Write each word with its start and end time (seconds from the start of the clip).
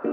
Hey, 0.00 0.10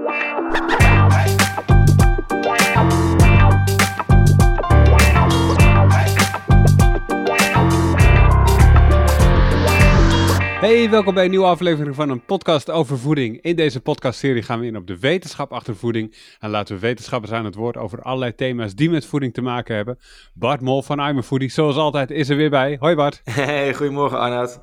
welkom 10.89 11.13
bij 11.13 11.23
een 11.23 11.29
nieuwe 11.29 11.45
aflevering 11.45 11.95
van 11.95 12.09
een 12.09 12.25
podcast 12.25 12.71
over 12.71 12.99
voeding. 12.99 13.41
In 13.41 13.55
deze 13.55 13.81
podcastserie 13.81 14.41
gaan 14.41 14.59
we 14.59 14.65
in 14.65 14.77
op 14.77 14.87
de 14.87 14.99
wetenschap 14.99 15.51
achter 15.51 15.75
voeding. 15.75 16.15
En 16.39 16.49
laten 16.49 16.75
we 16.75 16.81
wetenschappers 16.81 17.31
aan 17.31 17.45
het 17.45 17.55
woord 17.55 17.77
over 17.77 18.01
allerlei 18.01 18.35
thema's 18.35 18.75
die 18.75 18.89
met 18.89 19.05
voeding 19.05 19.33
te 19.33 19.41
maken 19.41 19.75
hebben. 19.75 19.99
Bart 20.33 20.61
Mol 20.61 20.81
van 20.81 20.99
I'm 20.99 21.17
a 21.17 21.23
Foodie, 21.23 21.49
zoals 21.49 21.75
altijd, 21.75 22.11
is 22.11 22.29
er 22.29 22.37
weer 22.37 22.49
bij. 22.49 22.77
Hoi 22.79 22.95
Bart. 22.95 23.21
Hey, 23.23 23.73
goedemorgen 23.73 24.19
Arnoud. 24.19 24.61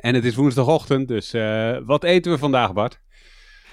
En 0.00 0.14
het 0.14 0.24
is 0.24 0.34
woensdagochtend, 0.34 1.08
dus 1.08 1.34
uh, 1.34 1.76
wat 1.84 2.04
eten 2.04 2.32
we 2.32 2.38
vandaag 2.38 2.72
Bart? 2.72 3.00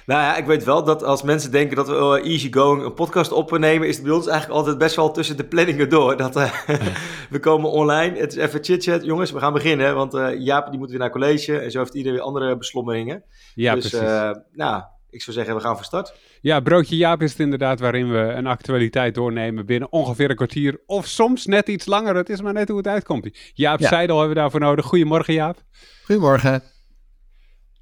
Nou 0.10 0.22
ja, 0.22 0.38
ik 0.38 0.46
weet 0.46 0.64
wel 0.64 0.84
dat 0.84 1.04
als 1.04 1.22
mensen 1.22 1.52
denken 1.52 1.76
dat 1.76 1.88
we 1.88 1.94
uh, 1.94 2.32
easy 2.32 2.52
going 2.52 2.84
een 2.84 2.94
podcast 2.94 3.32
opnemen, 3.32 3.88
is 3.88 3.96
het 3.96 4.06
bij 4.06 4.14
ons 4.14 4.28
eigenlijk 4.28 4.60
altijd 4.60 4.78
best 4.78 4.96
wel 4.96 5.12
tussen 5.12 5.38
de 5.38 5.44
planningen 5.46 5.90
door. 5.90 6.18
Dat, 6.18 6.38
uh, 6.38 6.54
we 7.30 7.40
komen 7.40 7.72
online, 7.72 8.20
het 8.20 8.32
is 8.36 8.44
even 8.44 8.64
chit-chat. 8.64 9.04
Jongens, 9.04 9.32
we 9.32 9.40
gaan 9.40 9.54
beginnen, 9.54 9.96
want 9.96 10.14
uh, 10.14 10.40
Jaap 10.40 10.70
die 10.70 10.80
moet 10.80 10.90
weer 10.90 11.00
naar 11.00 11.10
college 11.10 11.60
en 11.60 11.72
zo 11.72 11.80
heeft 11.80 11.94
iedereen 11.94 12.18
weer 12.18 12.28
andere 12.28 12.58
beslommeringen. 12.58 13.24
Ja, 13.56 13.74
dus, 13.74 13.90
precies. 13.90 14.10
nou, 14.54 14.84
ik 15.10 15.22
zou 15.22 15.36
zeggen, 15.36 15.56
we 15.56 15.62
gaan 15.62 15.76
van 15.76 15.86
start. 15.86 16.14
Ja, 16.42 16.60
Broodje 16.60 16.96
Jaap 16.96 17.22
is 17.22 17.32
het 17.32 17.40
inderdaad 17.40 17.80
waarin 17.80 18.12
we 18.12 18.18
een 18.18 18.48
actualiteit 18.48 19.16
doornemen 19.16 19.66
binnen 19.66 19.92
ongeveer 19.92 20.30
een 20.30 20.36
kwartier 20.36 20.82
of 20.86 21.06
soms 21.06 21.46
net 21.46 21.68
iets 21.68 21.86
langer. 21.86 22.16
Het 22.16 22.30
is 22.30 22.42
maar 22.42 22.54
net 22.54 22.68
hoe 22.68 22.78
het 22.78 22.88
uitkomt. 22.88 23.30
Jaap 23.54 23.80
ja. 23.80 23.88
Seidel 23.88 24.18
hebben 24.18 24.36
we 24.36 24.42
daarvoor 24.42 24.60
nodig. 24.60 24.86
Goedemorgen 24.86 25.34
Jaap. 25.34 25.58
Goedemorgen. 26.04 26.79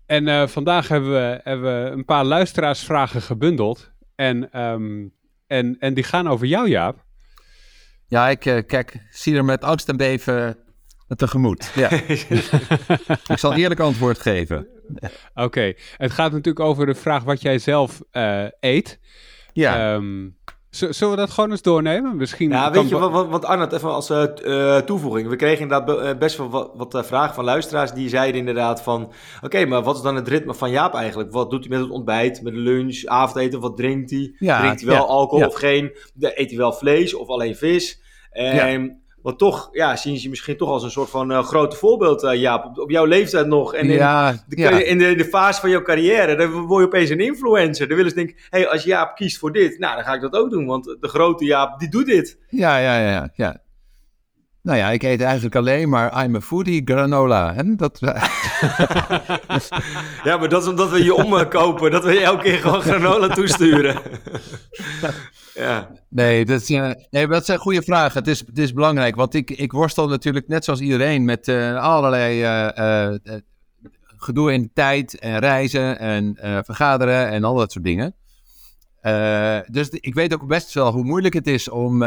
En 0.07 0.27
uh, 0.27 0.47
vandaag 0.47 0.87
hebben 0.87 1.11
we, 1.11 1.39
hebben 1.43 1.83
we 1.83 1.89
een 1.89 2.05
paar 2.05 2.25
luisteraarsvragen 2.25 3.21
gebundeld. 3.21 3.91
En, 4.15 4.61
um, 4.61 5.13
en, 5.47 5.75
en 5.79 5.93
die 5.93 6.03
gaan 6.03 6.27
over 6.27 6.47
jou, 6.47 6.69
Jaap. 6.69 7.05
Ja, 8.07 8.29
ik 8.29 8.45
uh, 8.45 8.57
kijk, 8.67 9.05
zie 9.09 9.35
er 9.35 9.45
met 9.45 9.63
angst 9.63 9.89
en 9.89 9.97
beven 9.97 10.57
tegemoet. 11.07 11.71
Ja. 11.75 11.89
ik 13.33 13.37
zal 13.37 13.55
eerlijk 13.55 13.79
antwoord 13.79 14.19
geven. 14.19 14.67
Oké, 15.33 15.43
okay. 15.43 15.77
het 15.97 16.11
gaat 16.11 16.31
natuurlijk 16.31 16.65
over 16.65 16.85
de 16.85 16.95
vraag 16.95 17.23
wat 17.23 17.41
jij 17.41 17.59
zelf 17.59 18.01
uh, 18.11 18.45
eet. 18.59 18.99
Ja. 19.53 19.93
Um, 19.93 20.36
Zullen 20.77 21.09
we 21.09 21.15
dat 21.15 21.29
gewoon 21.29 21.51
eens 21.51 21.61
doornemen? 21.61 22.15
Misschien 22.15 22.49
ja, 22.49 22.71
weet 22.71 22.89
je, 22.89 22.97
want, 22.97 23.29
want 23.29 23.45
Arnold, 23.45 23.73
even 23.73 23.93
als 23.93 24.09
uh, 24.09 24.23
uh, 24.43 24.77
toevoeging. 24.77 25.29
We 25.29 25.35
kregen 25.35 25.61
inderdaad 25.61 26.19
best 26.19 26.37
wel 26.37 26.49
wat, 26.49 26.71
wat 26.73 27.07
vragen 27.07 27.35
van 27.35 27.43
luisteraars. 27.43 27.91
Die 27.91 28.09
zeiden 28.09 28.39
inderdaad 28.39 28.81
van... 28.81 29.03
Oké, 29.03 29.45
okay, 29.45 29.65
maar 29.65 29.83
wat 29.83 29.95
is 29.95 30.01
dan 30.01 30.15
het 30.15 30.27
ritme 30.27 30.53
van 30.53 30.71
Jaap 30.71 30.93
eigenlijk? 30.93 31.31
Wat 31.31 31.49
doet 31.49 31.59
hij 31.59 31.69
met 31.69 31.79
het 31.79 31.95
ontbijt, 31.95 32.41
met 32.41 32.53
de 32.53 32.59
lunch, 32.59 33.05
avondeten? 33.05 33.59
Wat 33.59 33.77
drinkt 33.77 34.11
hij? 34.11 34.35
Ja, 34.39 34.59
drinkt 34.59 34.81
hij 34.81 34.89
wel 34.89 35.01
ja, 35.01 35.07
alcohol 35.07 35.39
ja. 35.39 35.47
of 35.47 35.55
geen? 35.55 35.91
Eet 36.19 36.49
hij 36.49 36.57
wel 36.57 36.73
vlees 36.73 37.13
of 37.13 37.27
alleen 37.27 37.55
vis? 37.55 38.01
En... 38.31 39.01
Want 39.27 39.39
toch 39.39 39.69
ja, 39.71 39.95
zien 39.95 40.17
ze 40.17 40.23
je 40.23 40.29
misschien 40.29 40.57
toch 40.57 40.69
als 40.69 40.83
een 40.83 40.91
soort 40.91 41.09
van 41.09 41.31
uh, 41.31 41.43
grote 41.43 41.75
voorbeeld, 41.75 42.23
uh, 42.23 42.35
Jaap. 42.35 42.65
Op, 42.65 42.79
op, 42.79 42.89
jouw 42.89 43.05
leeftijd 43.05 43.47
nog. 43.47 43.73
En 43.73 43.85
in, 43.85 43.91
ja, 43.91 44.31
de, 44.31 44.57
ja. 44.57 44.69
in, 44.69 44.97
de, 44.97 45.15
de, 45.15 45.25
fase 45.25 45.61
van 45.61 45.69
jouw 45.69 45.81
carrière, 45.81 46.35
dan 46.35 46.51
word 46.51 46.81
je 46.81 46.87
opeens 46.87 47.09
een 47.09 47.19
influencer. 47.19 47.87
Dan 47.87 47.95
willen 47.95 48.11
ze 48.11 48.17
denken, 48.17 48.35
hé, 48.49 48.59
hey, 48.59 48.69
als 48.69 48.83
Jaap 48.83 49.15
kiest 49.15 49.37
voor 49.37 49.51
dit, 49.51 49.79
nou, 49.79 49.95
dan 49.95 50.03
ga 50.03 50.13
ik 50.13 50.21
dat 50.21 50.33
ook 50.33 50.49
doen. 50.49 50.65
Want 50.65 50.85
de 50.85 51.07
grote 51.07 51.45
Jaap, 51.45 51.79
die 51.79 51.89
doet 51.89 52.05
dit. 52.05 52.37
Ja, 52.49 52.77
ja, 52.77 52.99
ja, 52.99 53.29
ja. 53.33 53.61
Nou 54.61 54.77
ja, 54.77 54.89
ik 54.89 55.03
eet 55.03 55.21
eigenlijk 55.21 55.55
alleen 55.55 55.89
maar 55.89 56.23
I'm 56.23 56.35
a 56.35 56.41
foodie 56.41 56.81
granola. 56.85 57.53
Hè? 57.53 57.75
Dat... 57.75 57.99
ja, 60.23 60.37
maar 60.37 60.49
dat 60.49 60.61
is 60.61 60.67
omdat 60.67 60.89
we 60.89 61.03
je 61.03 61.13
omkopen. 61.13 61.91
dat 61.91 62.03
we 62.03 62.13
je 62.13 62.21
elke 62.21 62.43
keer 62.43 62.57
gewoon 62.57 62.81
granola 62.81 63.27
toesturen. 63.27 64.01
ja. 65.57 65.91
Nee, 66.09 66.45
dat, 66.45 66.61
is, 66.61 66.69
uh, 66.69 66.91
nee, 67.09 67.27
dat 67.27 67.45
zijn 67.45 67.59
goede 67.59 67.81
vragen. 67.81 68.19
Het 68.19 68.27
is, 68.27 68.39
het 68.39 68.57
is 68.57 68.73
belangrijk, 68.73 69.15
want 69.15 69.33
ik, 69.33 69.51
ik 69.51 69.71
worstel 69.71 70.07
natuurlijk 70.07 70.47
net 70.47 70.63
zoals 70.63 70.79
iedereen 70.79 71.25
met 71.25 71.47
uh, 71.47 71.81
allerlei 71.81 72.43
uh, 72.43 73.15
gedoe 74.17 74.53
in 74.53 74.61
de 74.61 74.69
tijd 74.73 75.19
en 75.19 75.39
reizen 75.39 75.99
en 75.99 76.35
vergaderen 76.65 77.29
en 77.29 77.43
al 77.43 77.55
dat 77.55 77.71
soort 77.71 77.85
dingen. 77.85 78.15
dus 79.67 79.89
ik 79.89 80.13
weet 80.13 80.33
ook 80.33 80.47
best 80.47 80.73
wel 80.73 80.91
hoe 80.91 81.03
moeilijk 81.03 81.33
het 81.33 81.47
is 81.47 81.69
om 81.69 82.03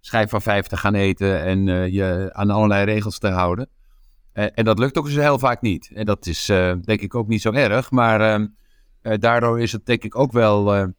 schijf 0.00 0.30
van 0.30 0.42
vijf 0.42 0.66
te 0.66 0.76
gaan 0.76 0.94
eten 0.94 1.42
en 1.42 1.92
je 1.92 2.30
aan 2.32 2.50
allerlei 2.50 2.84
regels 2.84 3.18
te 3.18 3.28
houden. 3.28 3.68
en 4.32 4.64
dat 4.64 4.78
lukt 4.78 4.98
ook 4.98 5.04
dus 5.04 5.14
heel 5.14 5.38
vaak 5.38 5.60
niet. 5.60 5.90
En 5.94 6.04
dat 6.04 6.26
is 6.26 6.46
denk 6.84 7.00
ik 7.00 7.14
ook 7.14 7.28
niet 7.28 7.42
zo 7.42 7.52
erg, 7.52 7.90
maar 7.90 8.48
daardoor 9.02 9.60
is 9.60 9.72
het 9.72 9.86
denk 9.86 10.04
ik 10.04 10.18
ook 10.18 10.32
wel... 10.32 10.92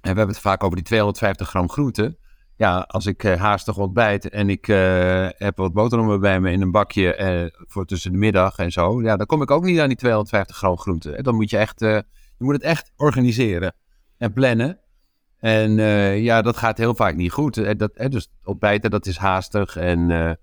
We 0.00 0.06
hebben 0.06 0.26
het 0.28 0.40
vaak 0.40 0.64
over 0.64 0.76
die 0.76 0.84
250 0.84 1.48
gram 1.48 1.70
groente. 1.70 2.18
Ja, 2.56 2.78
als 2.78 3.06
ik 3.06 3.24
uh, 3.24 3.40
haastig 3.40 3.78
ontbijt 3.78 4.28
en 4.28 4.50
ik 4.50 4.68
uh, 4.68 5.28
heb 5.30 5.56
wat 5.56 5.72
boterhammen 5.72 6.20
bij 6.20 6.40
me 6.40 6.50
in 6.50 6.62
een 6.62 6.70
bakje 6.70 7.18
uh, 7.18 7.64
voor 7.68 7.86
tussen 7.86 8.12
de 8.12 8.18
middag 8.18 8.58
en 8.58 8.72
zo. 8.72 9.02
Ja, 9.02 9.16
dan 9.16 9.26
kom 9.26 9.42
ik 9.42 9.50
ook 9.50 9.64
niet 9.64 9.80
aan 9.80 9.88
die 9.88 9.96
250 9.96 10.56
gram 10.56 10.78
groente. 10.78 11.22
Dan 11.22 11.34
moet 11.34 11.50
je 11.50 11.56
echt, 11.56 11.80
je 11.80 12.04
moet 12.38 12.54
het 12.54 12.62
echt 12.62 12.92
organiseren 12.96 13.74
en 14.18 14.32
plannen. 14.32 14.78
En 15.38 15.72
ja, 16.22 16.42
dat 16.42 16.56
gaat 16.56 16.78
heel 16.78 16.94
vaak 16.94 17.14
niet 17.14 17.32
goed. 17.32 17.78
Dat, 17.78 17.94
dus 17.94 18.28
ontbijten, 18.44 18.90
dat 18.90 19.06
is 19.06 19.16
haastig. 19.16 19.76
En 19.76 20.38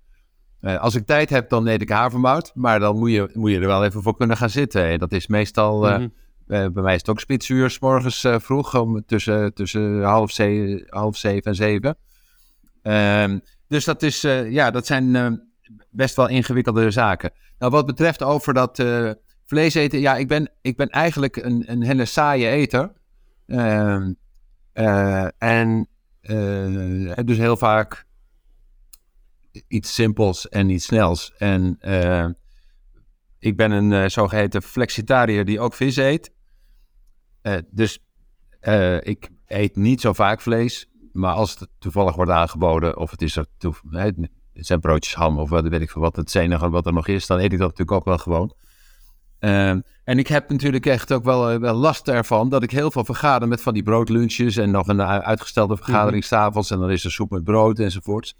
als 0.62 0.96
ik 0.96 1.06
tijd 1.06 1.30
heb, 1.30 1.50
dan 1.50 1.68
eet 1.68 1.82
ik 1.82 1.90
havermout. 1.90 2.52
Maar 2.54 2.80
dan 2.80 2.98
moet 2.98 3.12
je, 3.12 3.30
moet 3.34 3.52
je 3.52 3.60
er 3.60 3.68
wel 3.68 3.86
even 3.86 4.02
voor 4.02 4.18
kunnen 4.18 4.38
gaan 4.38 4.50
zitten. 4.50 4.84
En 4.84 5.00
dat 5.00 5.12
is 5.12 5.28
meestal... 5.28 5.90
Uh, 5.90 6.06
bij 6.48 6.70
mij 6.70 6.94
is 6.94 7.00
het 7.00 7.10
ook 7.10 7.20
spitsuur, 7.20 7.70
s 7.70 7.80
morgens 7.80 8.24
uh, 8.24 8.40
vroeg, 8.40 8.76
om 8.76 9.06
tussen, 9.06 9.54
tussen 9.54 10.04
half, 10.04 10.32
ze 10.32 10.86
half 10.90 11.18
zeven 11.18 11.44
en 11.44 11.56
zeven. 11.56 11.98
Uh, 12.84 13.40
dus 13.68 13.86
dat, 13.86 14.04
is, 14.04 14.24
uh, 14.24 14.52
ja, 14.52 14.72
dat 14.72 14.86
zijn 14.86 15.42
best 15.90 16.16
wel 16.16 16.28
ingewikkelde 16.28 16.92
zaken. 16.92 17.32
Nou, 17.60 17.72
wat 17.72 17.86
betreft 17.86 18.24
over 18.24 18.54
dat 18.54 18.84
vlees 19.46 19.74
eten, 19.74 20.00
ja, 20.00 20.16
ik 20.16 20.28
ben, 20.28 20.52
ik 20.62 20.78
ben 20.78 20.90
eigenlijk 20.90 21.36
een, 21.36 21.64
een 21.72 21.84
hele 21.84 22.06
saaie 22.06 22.48
eter. 22.48 22.92
Ehm, 23.48 24.14
en 25.38 25.88
dus 27.26 27.38
heel 27.38 27.58
vaak 27.58 28.06
iets 29.68 29.94
simpels 29.94 30.50
en 30.50 30.70
iets 30.70 30.86
snels. 30.86 31.34
En 31.38 31.80
ik 33.40 33.58
ben 33.58 33.72
een 33.72 34.12
zogeheten 34.12 34.62
flexitariër 34.62 35.46
die 35.46 35.60
ook 35.60 35.74
vis 35.74 35.96
eet. 35.96 36.36
Uh, 37.48 37.58
dus 37.72 38.00
uh, 38.62 39.02
ik 39.02 39.30
eet 39.48 39.76
niet 39.76 40.02
zo 40.02 40.14
vaak 40.14 40.42
vlees. 40.42 40.90
Maar 41.12 41.34
als 41.34 41.60
het 41.60 41.70
toevallig 41.80 42.16
wordt 42.16 42.32
aangeboden, 42.32 42.98
of 42.98 43.12
het 43.12 43.22
is 43.22 43.36
er 43.36 43.46
het 43.60 44.16
zijn 44.54 44.80
broodjes 44.80 45.16
ham 45.16 45.40
of 45.40 45.50
wat 45.50 45.68
weet 45.68 45.82
ik 45.82 45.90
veel 45.90 46.02
wat 46.02 46.16
het 46.16 46.36
enige 46.36 46.70
wat 46.70 46.86
er 46.86 46.94
nog 46.94 47.08
is, 47.08 47.28
dan 47.28 47.38
eet 47.38 47.54
ik 47.54 47.60
dat 47.60 47.70
natuurlijk 47.70 47.92
ook 47.92 48.06
wel 48.06 48.18
gewoon. 48.18 48.54
Uh, 49.40 49.70
en 50.04 50.18
ik 50.18 50.28
heb 50.28 50.50
natuurlijk 50.50 50.86
echt 50.86 51.14
ook 51.14 51.24
wel, 51.24 51.60
wel 51.60 51.76
last 51.76 52.08
ervan 52.08 52.50
dat 52.50 52.64
ik 52.64 52.72
heel 52.72 52.92
veel 52.92 53.06
vergader 53.06 53.48
met 53.48 53.62
van 53.62 53.74
die 53.74 53.84
broodlunches 53.84 54.58
en 54.58 54.72
nog 54.72 54.88
een 54.88 55.02
uitgestelde 55.02 55.76
vergadering 55.76 56.24
mm-hmm. 56.24 56.44
s'avonds 56.46 56.72
en 56.72 56.80
dan 56.80 56.92
is 56.92 57.04
er 57.04 57.12
soep 57.12 57.32
met 57.32 57.44
brood 57.44 57.80
enzovoorts. 57.80 58.36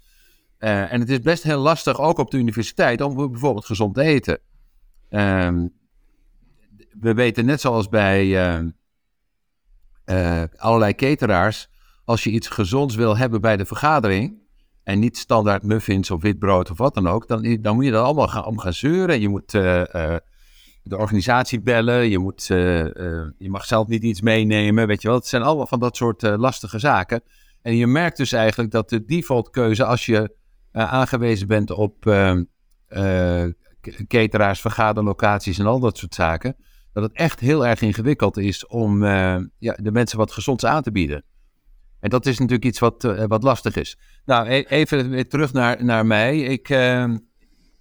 Uh, 0.58 0.92
en 0.92 1.00
het 1.00 1.10
is 1.10 1.20
best 1.20 1.42
heel 1.42 1.60
lastig, 1.60 2.00
ook 2.00 2.18
op 2.18 2.30
de 2.30 2.36
universiteit, 2.36 3.00
om 3.00 3.30
bijvoorbeeld 3.30 3.66
gezond 3.66 3.94
te 3.94 4.02
eten. 4.02 4.40
Ehm, 5.08 5.66
we 7.00 7.14
weten 7.14 7.44
net 7.44 7.60
zoals 7.60 7.88
bij 7.88 8.26
uh, 10.10 10.42
allerlei 10.56 10.94
cateraars, 10.94 11.68
als 12.04 12.24
je 12.24 12.30
iets 12.30 12.48
gezonds 12.48 12.94
wil 12.94 13.16
hebben 13.16 13.40
bij 13.40 13.56
de 13.56 13.64
vergadering, 13.64 14.46
en 14.82 14.98
niet 14.98 15.18
standaard 15.18 15.62
muffins 15.62 16.10
of 16.10 16.22
witbrood 16.22 16.70
of 16.70 16.78
wat 16.78 16.94
dan 16.94 17.08
ook, 17.08 17.28
dan, 17.28 17.58
dan 17.60 17.74
moet 17.74 17.84
je 17.84 17.90
dat 17.90 18.04
allemaal 18.04 18.28
gaan, 18.28 18.44
om 18.44 18.58
gaan 18.58 18.72
zeuren. 18.72 19.20
Je 19.20 19.28
moet 19.28 19.54
uh, 19.54 19.80
uh, 19.92 20.16
de 20.82 20.96
organisatie 20.96 21.60
bellen, 21.60 22.08
je, 22.08 22.18
moet, 22.18 22.46
je 22.46 23.46
mag 23.48 23.64
zelf 23.64 23.86
niet 23.86 24.02
iets 24.02 24.20
meenemen, 24.20 24.86
weet 24.86 25.02
je 25.02 25.08
wel. 25.08 25.16
Het 25.16 25.26
zijn 25.26 25.42
allemaal 25.42 25.66
van 25.66 25.80
dat 25.80 25.96
soort 25.96 26.22
lastige 26.22 26.78
zaken. 26.78 27.22
En 27.62 27.76
je 27.76 27.86
merkt 27.86 28.16
dus 28.16 28.32
eigenlijk 28.32 28.70
dat 28.70 28.88
de 28.88 29.04
default 29.04 29.50
keuze, 29.50 29.84
als 29.84 30.06
je 30.06 30.34
aangewezen 30.72 31.46
bent 31.46 31.70
op 31.70 32.04
cateraars, 34.06 34.60
vergaderlocaties 34.60 35.58
en 35.58 35.66
al 35.66 35.80
dat 35.80 35.98
soort 35.98 36.14
zaken, 36.14 36.56
dat 36.92 37.02
het 37.02 37.12
echt 37.12 37.40
heel 37.40 37.66
erg 37.66 37.80
ingewikkeld 37.80 38.36
is 38.36 38.66
om 38.66 39.02
uh, 39.02 39.36
ja, 39.58 39.76
de 39.82 39.92
mensen 39.92 40.18
wat 40.18 40.32
gezonds 40.32 40.64
aan 40.64 40.82
te 40.82 40.92
bieden. 40.92 41.24
En 42.00 42.10
dat 42.10 42.26
is 42.26 42.38
natuurlijk 42.38 42.64
iets 42.64 42.78
wat, 42.78 43.04
uh, 43.04 43.24
wat 43.26 43.42
lastig 43.42 43.76
is. 43.76 43.98
Nou, 44.24 44.48
e 44.48 44.64
even 44.68 45.10
weer 45.10 45.28
terug 45.28 45.52
naar, 45.52 45.84
naar 45.84 46.06
mij. 46.06 46.38
Ik, 46.38 46.68
uh, 46.68 47.14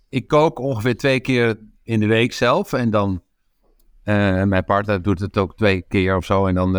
ik 0.10 0.28
kook 0.28 0.60
ongeveer 0.60 0.98
twee 0.98 1.20
keer 1.20 1.60
in 1.84 2.00
de 2.00 2.06
week 2.06 2.34
zelf. 2.34 2.74
En 2.74 2.90
dan, 2.90 3.22
mijn 4.04 4.64
partner 4.66 5.02
doet 5.02 5.20
het 5.20 5.38
ook 5.38 5.56
twee 5.56 5.86
keer 5.88 6.16
of 6.16 6.26
zo. 6.26 6.46
En 6.46 6.56
dan 6.56 6.76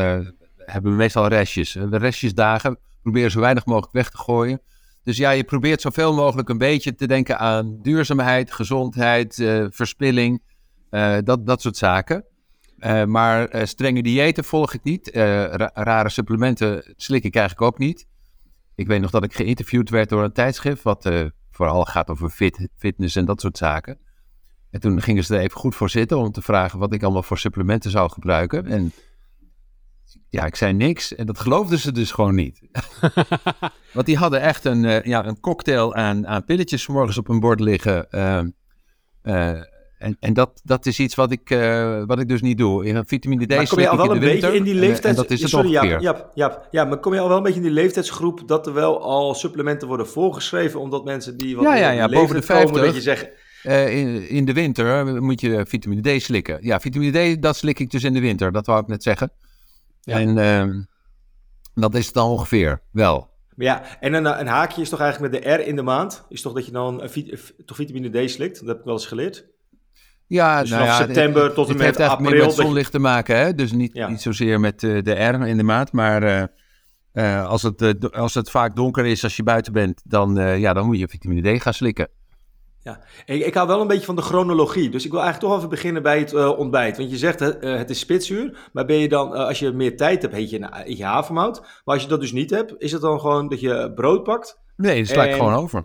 hebben 0.57 0.91
we 0.91 0.97
meestal 0.97 1.27
restjes. 1.27 1.73
De 1.73 1.97
restjesdagen 1.97 2.79
proberen 3.03 3.31
zo 3.31 3.41
weinig 3.41 3.67
mogelijk 3.67 3.93
weg 3.93 4.11
te 4.11 4.17
gooien. 4.17 4.61
Dus 5.03 5.17
ja, 5.17 5.31
je 5.31 5.45
probeert 5.45 5.81
zoveel 5.81 6.15
mogelijk 6.15 6.49
een 6.49 6.59
beetje 6.59 6.95
te 6.95 7.07
denken 7.07 7.39
aan 7.39 7.79
duurzaamheid, 7.83 8.53
gezondheid, 8.53 9.35
verspilling. 9.71 10.43
Uh, 10.90 11.17
dat, 11.25 11.46
dat 11.46 11.61
soort 11.62 11.76
zaken. 11.76 12.25
Eh, 12.79 13.05
maar 13.05 13.49
eh, 13.49 13.64
strenge 13.67 14.02
diëten 14.02 14.44
volg 14.44 14.75
ik 14.75 14.82
niet. 14.82 15.11
Eh, 15.11 15.23
ra- 15.44 15.70
rare 15.75 16.08
supplementen 16.08 16.94
slik 16.96 17.25
ik 17.25 17.35
eigenlijk 17.37 17.67
ook 17.73 17.79
niet. 17.79 18.06
Ik 18.75 18.87
weet 18.87 19.00
nog 19.00 19.11
dat 19.11 19.25
ik 19.25 19.35
geïnterviewd 19.35 19.90
werd 19.90 20.08
door 20.08 20.25
een 20.25 20.32
tijdschrift, 20.32 20.82
wat 20.82 21.06
eh, 21.06 21.25
vooral 21.50 21.85
gaat 21.85 22.08
over 22.11 22.31
fit, 22.31 22.69
fitness 22.76 23.17
en 23.17 23.25
dat 23.25 23.40
soort 23.40 23.56
zaken. 23.56 23.99
En 24.70 24.81
toen 24.81 25.02
gingen 25.02 25.25
ze 25.25 25.35
er 25.37 25.40
even 25.40 25.58
goed 25.58 25.75
voor 25.75 25.90
zitten 25.90 26.19
om 26.19 26.32
te 26.32 26.43
vragen 26.43 26.79
wat 26.79 26.93
ik 26.93 27.02
allemaal 27.02 27.23
voor 27.23 27.38
supplementen 27.38 27.91
zou 27.91 28.11
gebruiken. 28.11 28.67
En 28.67 28.93
ja, 30.29 30.44
ik 30.44 30.55
zei 30.55 30.73
niks. 30.73 31.14
En 31.14 31.26
dat 31.26 31.38
geloofden 31.41 31.79
ze 31.79 31.93
dus 31.93 32.11
gewoon 32.11 32.34
niet. 32.34 32.61
Want 33.94 34.06
die 34.06 34.17
hadden 34.17 34.41
echt 34.41 34.64
een, 34.64 34.84
eh, 34.84 35.02
ja, 35.05 35.26
een 35.26 35.41
cocktail 35.41 35.94
aan, 35.94 36.26
aan 36.26 36.44
pilletjes 36.44 36.87
morgens 36.87 37.19
op 37.19 37.26
hun 37.26 37.41
bord 37.41 37.61
liggen. 37.61 38.11
ehm, 38.11 38.50
eh, 39.23 39.61
en 39.99 40.17
en 40.21 40.33
dat, 40.33 40.61
dat 40.65 40.87
is 40.87 40.99
iets 41.00 41.15
wat 41.15 41.31
ik, 41.33 41.50
eh, 41.50 42.03
wat 42.06 42.19
ik 42.21 42.29
dus 42.29 42.41
niet 42.43 42.59
doe. 42.59 42.85
In 42.87 43.06
vitamine 43.06 43.47
D 43.47 43.49
Maar 43.49 43.69
kom 43.69 43.79
je 43.81 43.89
al 43.89 43.97
wel 43.97 44.06
een 44.06 44.12
de 44.12 44.19
beetje 44.19 44.33
winter. 44.33 44.55
in 44.55 44.62
die 44.62 44.73
en- 44.75 44.79
leeftijd... 44.79 45.17
En 45.17 45.23
dat 45.23 45.31
is 45.31 45.41
het 45.41 45.50
Sorry. 45.50 45.71
Jaap, 45.71 46.00
Jaap, 46.00 46.31
Jaap, 46.35 46.69
ja, 46.71 46.85
maar 46.85 46.99
kom 46.99 47.15
je 47.15 47.21
al 47.21 47.29
wel 47.29 47.37
een 47.37 47.43
beetje 47.43 47.59
in 47.59 47.65
die 47.65 47.75
leeftijdsgroep 47.75 48.49
dat 48.49 48.67
er 48.67 48.73
wel 48.75 49.03
al 49.03 49.35
supplementen 49.35 49.89
worden 49.89 50.06
voorgeschreven, 50.09 50.81
omdat 50.81 51.05
mensen 51.05 51.37
die 51.37 51.56
wat 51.56 51.65
Ja, 51.65 51.75
ja, 51.77 51.91
ja, 51.91 52.09
boven 52.09 52.41
de 52.41 52.47
komen, 52.47 52.67
dat 52.67 52.75
50. 52.77 52.95
je 52.95 53.00
zegt, 53.00 53.29
Eh, 53.62 53.99
in, 53.99 54.29
in 54.29 54.45
de 54.45 54.53
winter 54.53 55.23
moet 55.23 55.41
je 55.41 55.67
vitamine 55.69 56.19
D 56.19 56.23
slikken. 56.23 56.59
Ja, 56.61 56.81
vitamine 56.81 57.35
D, 57.37 57.43
dat 57.43 57.56
slik 57.56 57.79
ik 57.79 57.91
dus 57.91 58.05
in 58.05 58.12
de 58.12 58.21
winter. 58.21 58.53
Dat 58.53 58.67
wou 58.67 58.81
ik 58.81 58.87
net 58.87 59.03
zeggen. 59.03 59.31
Ja. 60.01 60.19
En 60.19 60.39
ehm, 60.39 60.83
dat 61.75 61.94
is 61.94 62.05
het 62.06 62.15
dan 62.15 62.29
ongeveer, 62.31 62.83
wel. 62.91 63.29
Maar 63.55 63.67
ja, 63.67 63.83
en 64.01 64.12
een, 64.12 64.41
een 64.41 64.47
haakje 64.47 64.83
is 64.83 64.89
toch 64.89 65.01
eigenlijk 65.01 65.33
met 65.33 65.43
de 65.43 65.51
R 65.51 65.67
in 65.67 65.77
de 65.77 65.83
maand, 65.83 66.25
is 66.29 66.43
toch 66.43 66.53
dat 66.53 66.67
je 66.67 66.73
dan 66.73 67.03
een 67.03 67.39
toch 67.67 67.77
vitamine 67.77 68.25
D 68.27 68.31
slikt? 68.31 68.59
Dat 68.59 68.69
heb 68.69 68.79
ik 68.79 68.85
wel 68.85 68.94
eens 68.94 69.06
geleerd. 69.06 69.47
Ja, 70.29 70.61
Dus 70.61 70.71
nou 70.71 70.83
vanaf 70.83 70.99
ja, 70.99 71.05
september 71.05 71.43
het- 71.45 71.55
tot 71.55 71.65
en 71.65 71.69
het 71.71 71.79
met 71.79 71.87
heeft 71.87 71.99
eigenlijk 71.99 72.29
april 72.31 72.47
meer 72.47 72.57
met 72.57 72.67
zonlicht 72.67 72.93
te 72.93 72.99
maken, 72.99 73.37
hè? 73.39 73.55
Dus 73.55 73.73
niet, 73.73 73.91
Ja. 73.93 74.09
niet 74.09 74.23
zozeer 74.23 74.61
met 74.61 74.83
eh, 74.83 75.03
de 75.03 75.13
R 75.13 75.47
in 75.47 75.57
de 75.57 75.63
maand, 75.63 75.93
maar 75.93 76.23
eh, 76.23 76.43
eh, 77.13 77.47
als, 77.49 77.63
het, 77.63 78.13
als 78.13 78.35
het 78.35 78.51
vaak 78.51 78.77
donker 78.77 79.07
is 79.07 79.23
als 79.25 79.37
je 79.37 79.43
buiten 79.43 79.73
bent, 79.73 80.03
dan, 80.05 80.35
ja, 80.59 80.73
dan 80.73 80.87
moet 80.87 80.99
je 80.99 81.09
vitamine 81.09 81.57
D 81.59 81.63
gaan 81.63 81.75
slikken. 81.75 82.09
Ik, 83.27 83.45
ik 83.47 83.55
hou 83.55 83.67
wel 83.69 83.81
een 83.81 83.87
beetje 83.87 84.05
van 84.05 84.17
de 84.17 84.23
chronologie, 84.23 84.91
dus 84.91 85.05
ik 85.05 85.11
wil 85.11 85.21
eigenlijk 85.21 85.51
toch 85.51 85.59
even 85.59 85.71
beginnen 85.75 86.03
bij 86.03 86.19
het 86.19 86.57
ontbijt. 86.57 86.97
Want 86.97 87.11
je 87.11 87.17
zegt 87.17 87.41
het 87.61 87.91
is 87.91 87.99
spitsuur, 87.99 88.69
maar 88.73 88.85
ben 88.85 88.97
je 88.97 89.09
dan, 89.09 89.33
als 89.33 89.59
je 89.59 89.73
meer 89.73 89.97
tijd 89.97 90.23
hebt, 90.23 90.35
heet 90.35 90.51
je, 90.51 90.61
een- 90.61 90.69
eet 90.91 90.97
je 90.99 91.05
havermout. 91.05 91.61
Maar 91.61 91.95
als 91.95 92.03
je 92.03 92.09
dat 92.09 92.21
dus 92.21 92.33
niet 92.33 92.51
hebt, 92.51 92.75
is 92.79 92.93
het 92.93 93.01
dan 93.01 93.21
gewoon 93.21 93.49
dat 93.49 93.61
je 93.61 93.93
brood 93.95 94.23
pakt? 94.23 94.59
Nee, 94.77 94.99
dat 94.99 95.09
sla 95.09 95.25
ik 95.25 95.31
En- 95.31 95.37
gewoon 95.37 95.55
over. 95.55 95.79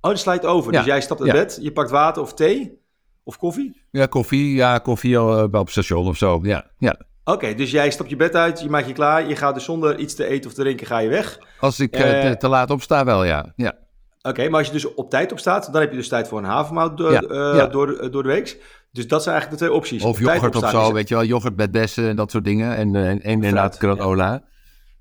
Oh, 0.00 0.10
dat 0.10 0.18
slijt 0.18 0.46
over. 0.46 0.72
Ja, 0.72 0.78
Dus 0.78 0.86
jij 0.88 1.00
stapt 1.00 1.20
uit 1.20 1.30
ja. 1.32 1.36
bed, 1.36 1.58
je 1.62 1.72
pakt 1.72 1.90
water 1.90 2.22
of 2.22 2.34
thee 2.34 2.80
of 3.24 3.36
koffie. 3.36 3.82
Ja, 3.90 4.06
koffie, 4.06 4.54
ja, 4.54 4.78
koffie 4.78 5.14
eh, 5.14 5.42
op 5.42 5.52
het 5.52 5.70
station 5.70 6.06
of 6.06 6.16
zo, 6.16 6.40
ja. 6.42 6.64
ja. 6.78 6.96
Oké, 7.24 7.54
dus 7.54 7.70
jij 7.70 7.90
stapt 7.90 8.10
je 8.10 8.16
bed 8.16 8.34
uit, 8.36 8.60
je 8.60 8.68
maakt 8.70 8.86
je 8.86 8.92
klaar, 8.92 9.28
je 9.28 9.36
gaat 9.36 9.54
dus 9.54 9.64
zonder 9.64 9.98
iets 9.98 10.14
te 10.14 10.26
eten 10.26 10.50
of 10.50 10.56
te 10.56 10.62
drinken, 10.62 10.86
ga 10.86 10.98
je 10.98 11.08
weg. 11.08 11.38
Als 11.60 11.80
ik 11.80 11.94
eh, 11.94 12.24
Eh, 12.24 12.30
te, 12.30 12.36
te 12.36 12.48
laat 12.48 12.70
opsta, 12.70 13.04
wel, 13.04 13.24
ja. 13.24 13.52
ja. 13.56 13.74
Oké, 14.22 14.48
maar 14.48 14.58
als 14.58 14.66
je 14.66 14.72
dus 14.72 14.94
op 14.94 15.10
tijd 15.10 15.32
opstaat, 15.32 15.72
dan 15.72 15.80
heb 15.80 15.90
je 15.90 15.96
dus 15.96 16.08
tijd 16.08 16.28
voor 16.28 16.38
een 16.38 16.44
havermout 16.44 16.96
door, 16.96 17.12
Ja, 17.12 17.22
ja. 17.56 17.66
door, 17.66 17.86
de- 17.86 18.08
door 18.10 18.22
de 18.22 18.28
week. 18.28 18.62
Dus 18.92 19.06
dat 19.08 19.22
zijn 19.22 19.34
eigenlijk 19.34 19.62
de 19.62 19.66
twee 19.68 19.78
opties. 19.78 20.02
Of 20.02 20.10
Op 20.10 20.18
yoghurt 20.22 20.56
of 20.56 20.70
zo, 20.70 20.86
is- 20.86 20.92
weet 20.92 21.08
je 21.08 21.14
wel. 21.14 21.24
Yoghurt 21.24 21.56
met 21.56 21.70
bessen 21.70 22.08
en 22.08 22.16
dat 22.16 22.30
soort 22.30 22.44
dingen. 22.44 22.76
En, 22.76 22.96
en, 22.96 23.04
en 23.04 23.20
inderdaad 23.22 23.76
granola. 23.78 24.42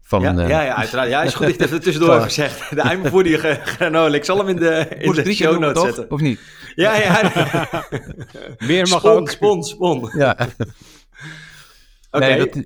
Van, 0.03 0.21
Ja, 0.21 0.37
eh, 0.37 0.49
ja, 0.49 0.61
ja, 0.61 0.75
uiteraard. 0.75 1.09
Ja, 1.09 1.21
is 1.23 1.33
goed 1.33 1.45
dat 1.45 1.55
je 1.55 1.61
het 1.61 1.67
even 1.71 1.81
tussendoor 1.83 2.11
hebt 2.13 2.23
gezegd. 2.23 2.69
De 2.75 2.81
eindvoerder 2.81 3.55
granola. 3.65 4.15
Ik 4.15 4.25
zal 4.25 4.37
hem 4.37 4.47
in 4.47 4.55
de, 4.55 4.87
in 4.99 5.11
de 5.11 5.33
show 5.33 5.59
notes 5.59 5.81
zetten. 5.83 6.11
Of 6.11 6.21
niet? 6.21 6.39
Ja, 6.75 6.95
ja. 6.95 7.31
Meer 8.67 8.87
mag 8.87 8.99
spon, 8.99 9.11
ook. 9.11 9.29
spon, 9.29 9.63
spon. 9.63 10.03
Oké, 10.05 10.17
Ja. 10.17 10.35
Nee, 12.11 12.37
dat, 12.37 12.63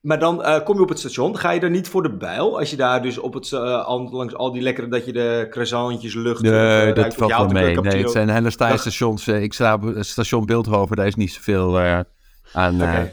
maar 0.00 0.18
dan 0.18 0.44
eh, 0.44 0.64
kom 0.64 0.76
je 0.76 0.82
op 0.82 0.88
het 0.88 0.98
station. 0.98 1.38
Ga 1.38 1.50
je 1.50 1.60
dan 1.60 1.70
niet 1.72 1.88
voor 1.88 2.02
de 2.02 2.16
bijl? 2.16 2.58
Als 2.58 2.70
je 2.70 2.76
daar 2.76 3.02
dus 3.02 3.18
op 3.18 3.34
het, 3.34 3.52
eh, 3.52 3.84
al- 3.84 4.10
langs 4.12 4.34
al 4.34 4.52
die 4.52 4.62
lekkere, 4.62 4.88
dat 4.88 5.04
je 5.06 5.12
de 5.12 5.46
croissantjes 5.50 6.14
lucht... 6.14 6.44
eh, 6.44 6.50
nee, 6.50 6.60
ruikt 6.80 6.94
dat 6.96 7.14
valt 7.14 7.30
wel 7.30 7.46
mee. 7.48 7.80
Nee, 7.80 8.02
het 8.02 8.10
zijn 8.10 8.28
hele 8.28 8.52
Dag. 8.56 8.78
stations. 8.80 9.26
Eh, 9.26 9.42
Ik 9.42 9.52
sta 9.52 9.74
op 9.74 9.94
station 10.00 10.46
Beeldhoven, 10.46 10.96
daar 10.96 11.06
is 11.06 11.14
niet 11.14 11.32
zoveel 11.32 11.78
eh, 11.80 12.00
aan... 12.52 12.80
eh, 12.82 12.88
Oké. 12.88 13.12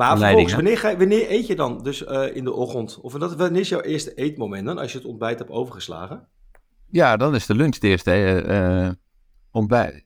Maar 0.00 0.18
vervolgens, 0.18 0.54
wanneer, 0.54 0.78
ga 0.78 0.96
wanneer 0.96 1.30
eet 1.30 1.46
je 1.46 1.56
dan 1.56 1.82
dus 1.82 2.04
eh, 2.04 2.36
in 2.36 2.44
de 2.44 2.52
ochtend? 2.52 2.98
Of 3.00 3.12
dat, 3.12 3.36
wanneer 3.36 3.60
is 3.60 3.68
jouw 3.68 3.80
eerste 3.80 4.14
eetmoment 4.14 4.66
dan, 4.66 4.78
als 4.78 4.92
je 4.92 4.98
het 4.98 5.06
ontbijt 5.06 5.38
hebt 5.38 5.50
overgeslagen? 5.50 6.28
Ja, 6.90 7.16
dan 7.16 7.34
is 7.34 7.46
de 7.46 7.54
lunch 7.54 7.74
het 7.74 7.84
eerste 7.84 8.10
eh, 8.10 8.86
eh, 8.86 8.92
ontbijt. 9.50 10.02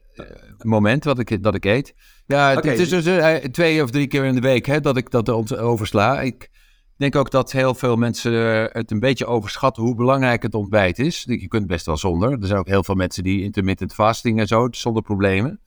moment 0.58 1.04
wat 1.04 1.18
ik, 1.18 1.42
dat 1.42 1.54
ik 1.54 1.64
eet. 1.64 1.94
Ja, 2.26 2.54
het, 2.54 2.64
is 2.78 2.88
dus- 2.88 3.40
twee 3.50 3.82
of 3.82 3.90
drie 3.90 4.06
keer 4.06 4.24
in 4.24 4.34
de 4.34 4.40
week 4.40 4.66
hè, 4.66 4.80
dat 4.80 4.96
ik 4.96 5.10
dat 5.10 5.52
oversla. 5.58 6.20
Ik 6.20 6.50
denk 6.96 7.16
ook 7.16 7.30
dat 7.30 7.52
heel 7.52 7.74
veel 7.74 7.96
mensen 7.96 8.32
het 8.72 8.90
een 8.90 9.00
beetje 9.00 9.26
overschatten 9.26 9.82
hoe 9.82 9.94
belangrijk 9.94 10.42
het 10.42 10.54
ontbijt 10.54 10.98
is. 10.98 11.24
Je 11.26 11.48
kunt 11.48 11.66
best 11.66 11.86
wel 11.86 11.96
zonder. 11.96 12.32
Er 12.32 12.46
zijn 12.46 12.58
ook 12.58 12.68
heel 12.68 12.84
veel 12.84 12.94
mensen 12.94 13.22
die 13.22 13.42
intermittent 13.42 13.94
fasting 13.94 14.40
en 14.40 14.46
zo, 14.46 14.68
zonder 14.70 15.02
problemen. 15.02 15.60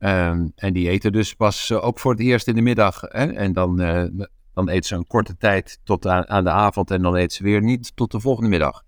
Ehm, 0.00 0.48
en 0.54 0.72
die 0.72 0.88
eten 0.88 1.12
dus 1.12 1.34
pas 1.34 1.70
eh, 1.70 1.84
ook 1.84 1.98
voor 1.98 2.10
het 2.10 2.20
eerst 2.20 2.48
in 2.48 2.54
de 2.54 2.60
middag. 2.60 3.00
Hè? 3.00 3.32
En 3.32 3.52
dan, 3.52 3.80
eh, 3.80 4.04
dan 4.54 4.68
eten 4.68 4.84
ze 4.84 4.94
een 4.94 5.06
korte 5.06 5.36
tijd 5.36 5.80
tot 5.84 6.06
aan, 6.06 6.28
aan 6.28 6.44
de 6.44 6.50
avond 6.50 6.90
en 6.90 7.02
dan 7.02 7.16
eten 7.16 7.36
ze 7.36 7.42
weer 7.42 7.62
niet 7.62 7.96
tot 7.96 8.10
de 8.10 8.20
volgende 8.20 8.50
middag. 8.50 8.82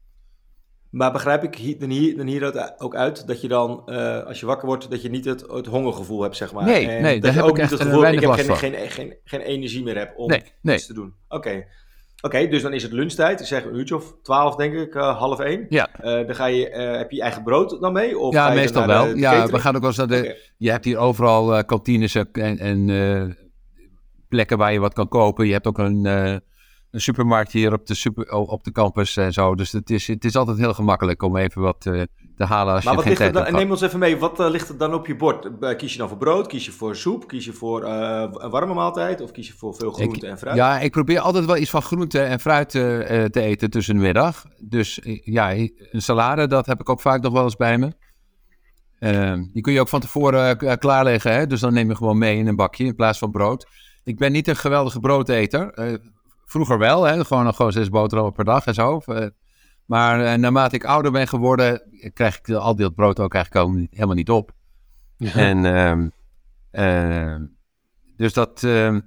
Maar 0.90 1.12
begrijp 1.12 1.42
ik 1.42 1.54
hier, 1.54 1.78
dan, 1.78 1.90
hier, 1.90 2.16
dan 2.16 2.26
hieruit 2.26 2.80
ook 2.80 2.94
uit 2.94 3.26
dat 3.26 3.40
je 3.40 3.48
dan, 3.48 3.82
eh, 3.86 4.22
als 4.22 4.40
je 4.40 4.46
wakker 4.46 4.66
wordt, 4.66 4.90
dat 4.90 5.02
je 5.02 5.10
niet 5.10 5.24
het, 5.24 5.40
het 5.40 5.66
hongergevoel 5.66 6.22
hebt, 6.22 6.36
zeg 6.36 6.52
maar. 6.52 6.64
Nee, 6.64 6.88
en 6.88 7.02
nee, 7.02 7.12
dat 7.12 7.22
daar 7.22 7.32
je 7.32 7.38
heb 7.38 7.48
ook 7.48 7.56
ik 7.56 7.62
niet 7.62 7.70
het 7.70 7.80
gevoel, 7.80 8.06
ik 8.06 8.20
weinig 8.20 8.36
heb 8.36 8.50
geen, 8.50 8.74
geen, 8.74 8.90
geen, 8.90 9.16
geen 9.24 9.40
energie 9.40 9.82
meer 9.82 9.98
heb 9.98 10.12
om 10.16 10.28
Nee, 10.28 10.42
nee. 10.62 10.76
iets 10.76 10.86
te 10.86 10.94
doen. 10.94 11.14
Oké. 11.28 11.64
Oké, 12.24 12.46
dus 12.48 12.62
dan 12.62 12.72
is 12.72 12.82
het 12.82 12.92
lunchtijd, 12.92 13.40
ik 13.40 13.46
zeg 13.46 13.64
een 13.64 13.76
uurtje 13.76 13.96
of 13.96 14.14
twaalf 14.22 14.54
denk 14.56 14.74
ik, 14.74 14.94
eh, 14.94 15.18
half 15.18 15.40
één. 15.40 15.66
Ja. 15.68 15.88
Eh, 15.92 16.26
dan 16.26 16.34
ga 16.34 16.46
je, 16.46 16.68
eh, 16.70 16.96
heb 16.96 17.10
je 17.10 17.16
je 17.16 17.22
eigen 17.22 17.42
brood 17.42 17.80
dan 17.80 17.92
mee? 17.92 18.18
Of 18.18 18.32
Ja, 18.34 18.52
meestal 18.52 18.86
wel. 18.86 19.06
de- 19.06 19.12
de 19.12 19.18
ja, 19.18 19.30
catering? 19.30 19.50
we 19.56 19.58
gaan 19.62 19.74
ook 19.74 19.80
wel 19.80 19.88
eens 19.90 19.98
naar 19.98 20.06
de. 20.08 20.50
Je 20.56 20.70
hebt 20.70 20.84
hier 20.84 20.98
overal 20.98 21.64
kantines 21.64 22.14
en, 22.14 22.58
en 22.58 23.36
plekken 24.28 24.58
waar 24.58 24.72
je 24.72 24.78
wat 24.78 24.94
kan 24.94 25.08
kopen. 25.08 25.46
Je 25.46 25.52
hebt 25.52 25.66
ook 25.66 25.78
een, 25.78 26.04
een 26.04 26.40
supermarkt 27.00 27.52
hier 27.52 27.72
op 27.72 27.86
de, 27.86 27.94
super, 27.94 28.30
op 28.32 28.64
de 28.64 28.72
campus 28.72 29.16
en 29.16 29.32
zo. 29.32 29.54
Dus 29.54 29.72
het 29.72 29.90
is, 29.90 30.06
het 30.06 30.24
is 30.24 30.36
altijd 30.36 30.58
heel 30.58 30.74
gemakkelijk 30.74 31.22
om 31.22 31.36
even 31.36 31.62
wat 31.62 31.90
te 32.42 32.54
halen 32.54 32.74
als 32.74 32.84
Maar 32.84 32.92
je 32.92 32.98
wat 32.98 33.08
geen 33.08 33.18
ligt 33.18 33.36
er 33.36 33.44
dan, 33.44 33.52
neem 33.52 33.70
ons 33.70 33.80
even 33.80 33.98
mee, 33.98 34.18
wat 34.18 34.40
eh, 34.40 34.50
ligt 34.50 34.68
er 34.68 34.78
dan 34.78 34.94
op 34.94 35.06
je 35.06 35.16
bord? 35.16 35.48
Eh, 35.60 35.76
kies 35.76 35.92
je 35.92 35.98
dan 35.98 36.08
voor 36.08 36.16
brood, 36.16 36.46
kies 36.46 36.64
je 36.64 36.72
voor 36.72 36.96
soep, 36.96 37.28
kies 37.28 37.44
je 37.44 37.52
voor 37.52 37.82
eh, 37.82 38.28
een 38.32 38.50
warme 38.50 38.74
maaltijd 38.74 39.20
of 39.20 39.30
kies 39.30 39.46
je 39.46 39.52
voor 39.56 39.74
veel 39.74 39.90
groente 39.92 40.26
en 40.26 40.38
fruit? 40.38 40.56
Ja, 40.56 40.80
ik 40.80 40.90
probeer 40.90 41.20
altijd 41.20 41.44
wel 41.44 41.56
iets 41.56 41.70
van 41.70 41.82
groente 41.82 42.20
en 42.20 42.40
fruit 42.40 42.70
te 42.70 43.30
eten 43.32 43.70
tussen 43.70 43.94
de 43.94 44.00
middag. 44.00 44.44
Dus 44.58 45.00
ja, 45.24 45.52
een 45.54 46.02
salade, 46.02 46.46
dat 46.46 46.66
heb 46.66 46.80
ik 46.80 46.88
ook 46.88 47.00
vaak 47.00 47.22
nog 47.22 47.32
wel 47.32 47.44
eens 47.44 47.56
bij 47.56 47.78
me. 47.78 47.92
Ehm, 48.98 49.44
die 49.52 49.62
kun 49.62 49.72
je 49.72 49.80
ook 49.80 49.88
van 49.88 50.00
tevoren 50.00 50.78
klaarleggen, 50.78 51.32
hè? 51.32 51.46
dus 51.46 51.60
dan 51.60 51.72
neem 51.72 51.88
je 51.88 51.96
gewoon 51.96 52.18
mee 52.18 52.38
in 52.38 52.46
een 52.46 52.56
bakje 52.56 52.84
in 52.84 52.94
plaats 52.94 53.18
van 53.18 53.30
brood. 53.30 53.66
Ik 54.04 54.18
ben 54.18 54.32
niet 54.32 54.48
een 54.48 54.56
geweldige 54.56 55.00
broodeter. 55.00 56.00
Vroeger 56.44 56.78
wel, 56.78 57.04
hè? 57.04 57.24
Gewoon, 57.24 57.54
gewoon 57.54 57.72
zes 57.72 57.88
boterhammen 57.88 58.34
per 58.34 58.44
dag 58.44 58.66
en 58.66 58.74
zo. 58.74 59.00
Maar 59.86 60.24
eh, 60.24 60.38
naarmate 60.38 60.74
ik 60.74 60.84
ouder 60.84 61.12
ben 61.12 61.28
geworden, 61.28 61.82
krijg 62.14 62.38
ik 62.38 62.50
al 62.50 62.76
dat 62.76 62.94
brood 62.94 63.20
ook 63.20 63.34
eigenlijk 63.34 63.88
helemaal 63.90 64.14
niet 64.14 64.30
op. 64.30 64.52
En 65.18 65.64
ehm, 65.64 66.08
ehm, 66.70 67.44
dus 68.16 68.32
dat, 68.32 68.62
ehm, 68.62 69.00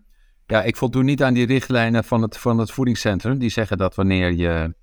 ja, 0.45 0.63
ik 0.63 0.75
voldoen 0.75 1.05
niet 1.05 1.23
aan 1.23 1.33
die 1.33 1.45
richtlijnen 1.45 2.03
van 2.03 2.21
het, 2.21 2.37
van 2.37 2.57
het 2.57 2.71
voedingscentrum. 2.71 3.37
Die 3.37 3.49
zeggen 3.49 3.77
dat 3.77 3.95
wanneer 3.95 4.31
je 4.31 4.75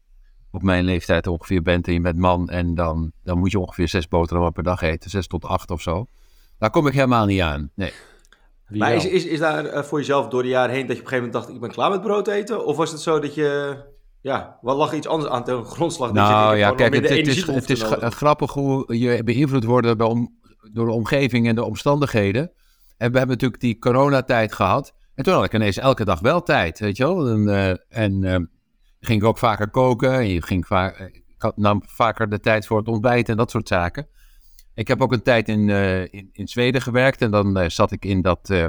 op 0.50 0.62
mijn 0.62 0.84
leeftijd 0.84 1.26
ongeveer 1.26 1.62
bent 1.62 1.86
en 1.86 1.92
je 1.92 2.00
bent 2.00 2.18
man, 2.18 2.48
en 2.48 2.74
dan, 2.74 3.12
dan 3.22 3.38
moet 3.38 3.50
je 3.50 3.58
ongeveer 3.58 3.88
zes 3.88 4.08
boterhammen 4.08 4.52
per 4.52 4.62
dag 4.62 4.80
eten, 4.80 5.10
zes 5.10 5.26
tot 5.26 5.44
acht 5.44 5.70
of 5.70 5.82
zo. 5.82 6.06
Daar 6.58 6.70
kom 6.70 6.86
ik 6.86 6.92
helemaal 6.92 7.26
niet 7.26 7.40
aan. 7.40 7.70
Nee. 7.74 7.92
Wie 8.66 8.80
Maar 8.80 8.88
wel? 8.88 8.98
is, 8.98 9.06
is, 9.06 9.24
is 9.24 9.38
daar 9.38 9.64
eh, 9.64 9.82
voor 9.82 9.98
jezelf 9.98 10.28
door 10.28 10.42
de 10.42 10.48
jaren 10.48 10.74
heen 10.74 10.86
dat 10.86 10.96
je 10.96 11.02
op 11.02 11.08
een 11.08 11.12
gegeven 11.12 11.32
moment 11.32 11.44
dacht, 11.44 11.56
ik 11.56 11.60
ben 11.60 11.70
klaar 11.70 11.90
met 11.90 12.00
brood 12.00 12.28
eten? 12.28 12.66
Of 12.66 12.76
was 12.76 12.90
het 12.90 13.00
zo 13.00 13.20
dat 13.20 13.34
je, 13.34 13.76
ja, 14.22 14.58
wat 14.60 14.76
lag 14.76 14.92
iets 14.92 15.06
anders 15.06 15.30
aan 15.30 15.44
ten 15.44 15.64
grondslag? 15.64 16.12
Dat 16.12 16.26
je 16.26 16.32
Nou 16.32 16.56
ja, 16.56 16.70
kijk, 16.70 16.94
het, 16.94 17.08
het 17.08 17.26
is, 17.26 17.46
het 17.46 17.70
is 17.70 17.82
grappig 17.98 18.52
hoe 18.52 18.98
je 18.98 19.24
beïnvloed 19.24 19.64
wordt 19.64 19.98
door 19.98 20.86
de 20.86 20.92
omgeving 20.92 21.48
en 21.48 21.54
de 21.54 21.64
omstandigheden. 21.64 22.42
En 22.96 23.12
we 23.12 23.18
hebben 23.18 23.36
natuurlijk 23.36 23.60
die 23.60 23.78
coronatijd 23.78 24.52
gehad. 24.52 24.94
En 25.14 25.24
toen 25.24 25.34
had 25.34 25.44
ik 25.44 25.54
ineens 25.54 25.78
elke 25.78 26.04
dag 26.04 26.20
wel 26.20 26.42
tijd, 26.42 26.78
weet 26.78 26.96
je 26.96 27.04
wel. 27.04 27.28
En, 27.28 27.48
eh, 27.48 27.70
en 27.88 28.24
eh, 28.24 28.38
ging 29.00 29.20
ik 29.20 29.24
ook 29.24 29.38
vaker 29.38 29.70
koken. 29.70 30.12
En 30.12 30.28
je 30.28 30.42
ging 30.42 30.66
vaak, 30.66 30.98
ik 30.98 31.24
had, 31.38 31.56
nam 31.56 31.82
vaker 31.86 32.28
de 32.28 32.40
tijd 32.40 32.66
voor 32.66 32.78
het 32.78 32.88
ontbijt 32.88 33.28
en 33.28 33.36
dat 33.36 33.50
soort 33.50 33.68
zaken. 33.68 34.08
Ik 34.74 34.88
heb 34.88 35.02
ook 35.02 35.12
een 35.12 35.22
tijd 35.22 35.48
in, 35.48 35.70
eh, 35.70 36.00
in, 36.00 36.28
in 36.32 36.48
Zweden 36.48 36.82
gewerkt. 36.82 37.22
En 37.22 37.30
dan 37.30 37.58
eh, 37.58 37.68
zat 37.68 37.92
ik 37.92 38.04
in, 38.04 38.22
dat, 38.22 38.50
eh, 38.50 38.66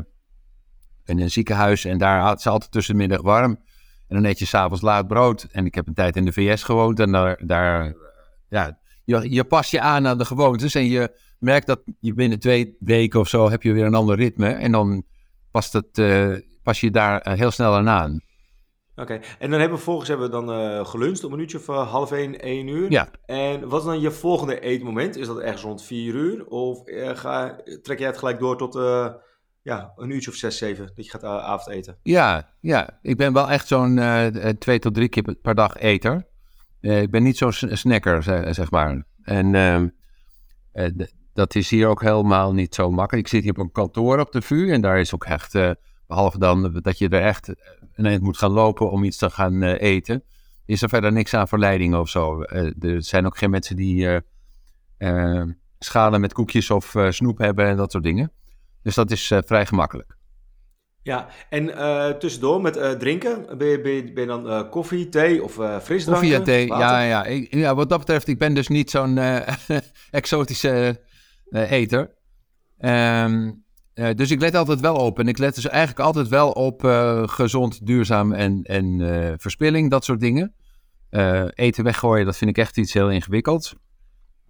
in 1.05 1.19
een 1.19 1.31
ziekenhuis. 1.31 1.85
En 1.85 1.97
daar 1.97 2.21
had 2.21 2.41
ze 2.41 2.49
altijd 2.49 2.71
tussen 2.71 2.93
de 2.93 2.99
middag 2.99 3.21
warm. 3.21 3.59
En 4.07 4.15
dan 4.15 4.25
eet 4.25 4.39
je 4.39 4.45
s'avonds 4.45 4.81
laat 4.81 5.07
brood. 5.07 5.47
En 5.51 5.65
ik 5.65 5.75
heb 5.75 5.87
een 5.87 5.93
tijd 5.93 6.15
in 6.15 6.25
de 6.25 6.33
VS 6.33 6.63
gewoond. 6.63 6.99
En 6.99 7.11
daar, 7.11 7.41
daar 7.45 7.93
ja, 8.49 8.79
je, 9.03 9.33
je 9.33 9.43
past 9.43 9.71
je 9.71 9.81
aan 9.81 10.07
aan 10.07 10.17
de 10.17 10.25
gewoontes. 10.25 10.75
En 10.75 10.85
je 10.85 11.19
merkt 11.39 11.67
dat 11.67 11.81
je 11.99 12.13
binnen 12.13 12.39
twee 12.39 12.75
weken 12.79 13.19
of 13.19 13.27
zo 13.27 13.49
heb 13.49 13.63
je 13.63 13.73
weer 13.73 13.85
een 13.85 13.95
ander 13.95 14.15
ritme. 14.15 14.49
En 14.49 14.71
dan 14.71 15.03
past, 15.51 15.73
het, 15.73 16.03
pas 16.63 16.79
je 16.79 16.91
daar 16.91 17.35
heel 17.35 17.51
snel 17.51 17.75
aan 17.75 17.89
aan. 17.89 18.21
Oké, 18.95 19.13
en 19.13 19.49
dan 19.49 19.59
hebben 19.59 19.69
we 19.69 19.83
vervolgens 19.83 20.07
hebben 20.09 20.25
we 20.25 20.31
dan 20.31 20.59
uh, 20.59 20.85
geluncht 20.85 21.23
om 21.23 21.33
een 21.33 21.39
uurtje 21.39 21.57
of 21.57 21.67
uh, 21.67 21.91
half 21.91 22.11
één, 22.11 22.39
één 22.39 22.67
uur. 22.67 22.91
Ja. 22.91 23.09
En 23.25 23.69
wat 23.69 23.79
is 23.79 23.85
dan 23.85 23.99
je 23.99 24.11
volgende 24.11 24.59
eetmoment? 24.59 25.17
Is 25.17 25.27
dat 25.27 25.39
ergens 25.39 25.61
rond 25.61 25.83
vier 25.83 26.13
uur? 26.13 26.45
Of 26.45 26.81
ga, 27.13 27.55
trek 27.81 27.99
jij 27.99 28.07
het 28.07 28.17
gelijk 28.17 28.39
door 28.39 28.57
tot 28.57 28.73
ja, 29.63 29.93
een 29.95 30.09
uurtje 30.09 30.29
of 30.29 30.35
zes, 30.35 30.57
zeven, 30.57 30.91
dat 30.95 31.05
je 31.05 31.11
gaat 31.11 31.23
avondeten? 31.23 31.97
Ja, 32.03 32.53
ja, 32.59 32.99
ik 33.01 33.17
ben 33.17 33.33
wel 33.33 33.49
echt 33.49 33.67
zo'n 33.67 33.99
twee 34.59 34.79
tot 34.79 34.93
drie 34.93 35.09
keer 35.09 35.35
per 35.41 35.55
dag 35.55 35.77
eter. 35.77 36.27
ik 36.79 37.11
ben 37.11 37.23
niet 37.23 37.37
zo'n 37.37 37.53
snacker, 37.53 38.23
zeg 38.53 38.71
maar. 38.71 39.05
En 39.23 39.55
ehm, 39.55 39.87
dat 41.33 41.55
is 41.55 41.69
hier 41.69 41.87
ook 41.87 42.01
helemaal 42.01 42.53
niet 42.53 42.75
zo 42.75 42.91
makkelijk. 42.91 43.25
Ik 43.25 43.33
zit 43.33 43.43
hier 43.43 43.51
op 43.51 43.57
een 43.57 43.71
kantoor 43.71 44.19
op 44.19 44.31
de 44.31 44.41
VU 44.41 44.71
en 44.71 44.81
daar 44.81 44.99
is 44.99 45.13
ook 45.13 45.25
echt, 45.25 45.53
behalve 46.07 46.39
dan 46.39 46.79
dat 46.81 46.97
je 46.97 47.09
er 47.09 47.21
echt 47.21 47.53
een 47.93 48.05
eind 48.05 48.21
moet 48.21 48.37
gaan 48.37 48.51
lopen 48.51 48.91
om 48.91 49.03
iets 49.03 49.17
te 49.17 49.29
gaan 49.29 49.63
eten, 49.63 50.23
is 50.65 50.81
er 50.81 50.89
verder 50.89 51.11
niks 51.11 51.33
aan 51.33 51.47
verleiding 51.47 51.95
of 51.95 52.09
zo. 52.09 52.41
Er 52.41 53.03
zijn 53.03 53.25
ook 53.25 53.37
geen 53.37 53.49
mensen 53.49 53.75
die 53.75 54.21
schalen 55.79 56.21
met 56.21 56.33
koekjes 56.33 56.69
of 56.69 56.95
snoep 57.09 57.37
hebben 57.37 57.65
en 57.65 57.77
dat 57.77 57.91
soort 57.91 58.03
dingen. 58.03 58.31
Dus 58.83 58.95
dat 58.95 59.11
is 59.11 59.31
vrij 59.45 59.65
gemakkelijk. 59.65 60.15
Ja, 61.01 61.27
en 61.49 61.65
tussendoor 62.19 62.61
met 62.61 62.99
drinken, 62.99 63.57
ben 63.57 63.67
je, 63.67 63.81
ben 63.81 63.91
je, 63.91 64.13
ben 64.13 64.23
je 64.23 64.41
dan 64.41 64.69
koffie, 64.69 65.09
thee 65.09 65.43
of 65.43 65.51
frisdrank? 65.81 66.17
Koffie 66.17 66.35
en 66.35 66.43
thee, 66.43 66.67
ja, 66.67 67.01
ja. 67.01 67.25
Ik, 67.25 67.53
ja. 67.53 67.75
Wat 67.75 67.89
dat 67.89 67.99
betreft, 67.99 68.27
ik 68.27 68.37
ben 68.37 68.53
dus 68.53 68.67
niet 68.67 68.89
zo'n 68.89 69.19
exotische 70.11 71.01
eter. 71.51 72.13
Um, 72.79 73.63
uh, 73.95 74.09
dus 74.15 74.31
ik 74.31 74.41
let 74.41 74.55
altijd 74.55 74.79
wel 74.79 74.95
op. 74.95 75.19
En 75.19 75.27
ik 75.27 75.37
let 75.37 75.55
dus 75.55 75.67
eigenlijk 75.67 75.99
altijd 75.99 76.27
wel 76.27 76.51
op 76.51 76.83
uh, 76.83 77.27
gezond, 77.27 77.85
duurzaam 77.85 78.31
en, 78.31 78.63
en 78.63 78.99
uh, 78.99 79.33
verspilling, 79.37 79.89
dat 79.89 80.03
soort 80.03 80.19
dingen. 80.19 80.53
eten 81.53 81.83
weggooien, 81.83 82.25
dat 82.25 82.37
vind 82.37 82.49
ik 82.49 82.57
echt 82.57 82.77
iets 82.77 82.93
heel 82.93 83.11
ingewikkelds. 83.11 83.75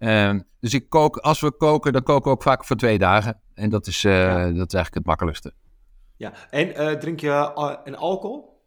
Ehm, 0.04 0.40
dus 0.60 0.74
ik 0.74 0.88
kook, 0.88 1.16
als 1.16 1.40
we 1.40 1.52
koken, 1.52 1.92
dan 1.92 2.02
koken 2.02 2.24
we 2.24 2.30
ook 2.30 2.42
vaak 2.42 2.64
voor 2.64 2.76
twee 2.76 2.98
dagen. 2.98 3.40
En 3.54 3.70
dat 3.70 3.86
is, 3.86 4.02
ja. 4.02 4.34
dat 4.34 4.46
is 4.46 4.74
eigenlijk 4.74 4.94
het 4.94 5.06
makkelijkste. 5.06 5.52
Ja, 6.16 6.32
en 6.50 6.98
drink 6.98 7.20
je 7.20 7.50
een 7.84 7.96
alcohol? 7.96 8.62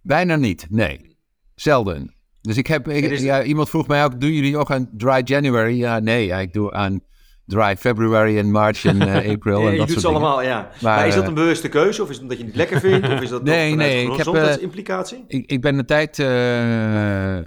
Bijna 0.00 0.36
niet, 0.36 0.66
nee. 0.70 1.16
Zelden. 1.54 2.14
Dus 2.40 2.56
ik 2.56 2.66
heb, 2.66 2.88
ik, 2.88 3.18
ja, 3.18 3.42
iemand 3.42 3.68
vroeg 3.68 3.86
mij 3.86 4.04
ook, 4.04 4.20
doen 4.20 4.32
jullie 4.32 4.56
ook 4.56 4.70
aan 4.70 4.88
Dry 4.92 5.20
January? 5.24 5.78
Ja, 5.78 5.98
nee, 5.98 6.26
ja, 6.26 6.38
ik 6.38 6.52
doe 6.52 6.72
aan 6.72 7.02
dry 7.46 7.76
February 7.76 8.38
en 8.38 8.50
March 8.50 8.84
en 8.84 8.96
uh, 8.96 9.14
April. 9.32 9.60
ja, 9.60 9.66
en 9.66 9.72
je 9.72 9.78
dat 9.78 9.88
doet 9.88 10.00
ze 10.00 10.08
allemaal, 10.08 10.42
ja. 10.42 10.70
Maar, 10.80 11.06
is 11.06 11.14
dat 11.14 11.22
een 11.22 11.28
eh, 11.28 11.34
bewuste 11.34 11.68
keuze 11.68 12.02
of 12.02 12.08
is 12.08 12.14
het 12.14 12.22
omdat 12.22 12.38
je 12.38 12.44
het 12.44 12.52
niet 12.52 12.62
lekker 12.62 12.80
vindt? 12.80 13.08
Of 13.08 13.20
is 13.20 13.28
dat 13.28 13.42
nee, 13.54 13.74
nee, 13.74 14.10
ik 14.10 14.16
heb 14.16 14.60
implicatie? 14.60 15.24
Ik, 15.26 15.50
ik 15.50 15.60
ben 15.60 15.78
een 15.78 15.86
tijd 15.86 16.18
uh, 16.18 17.38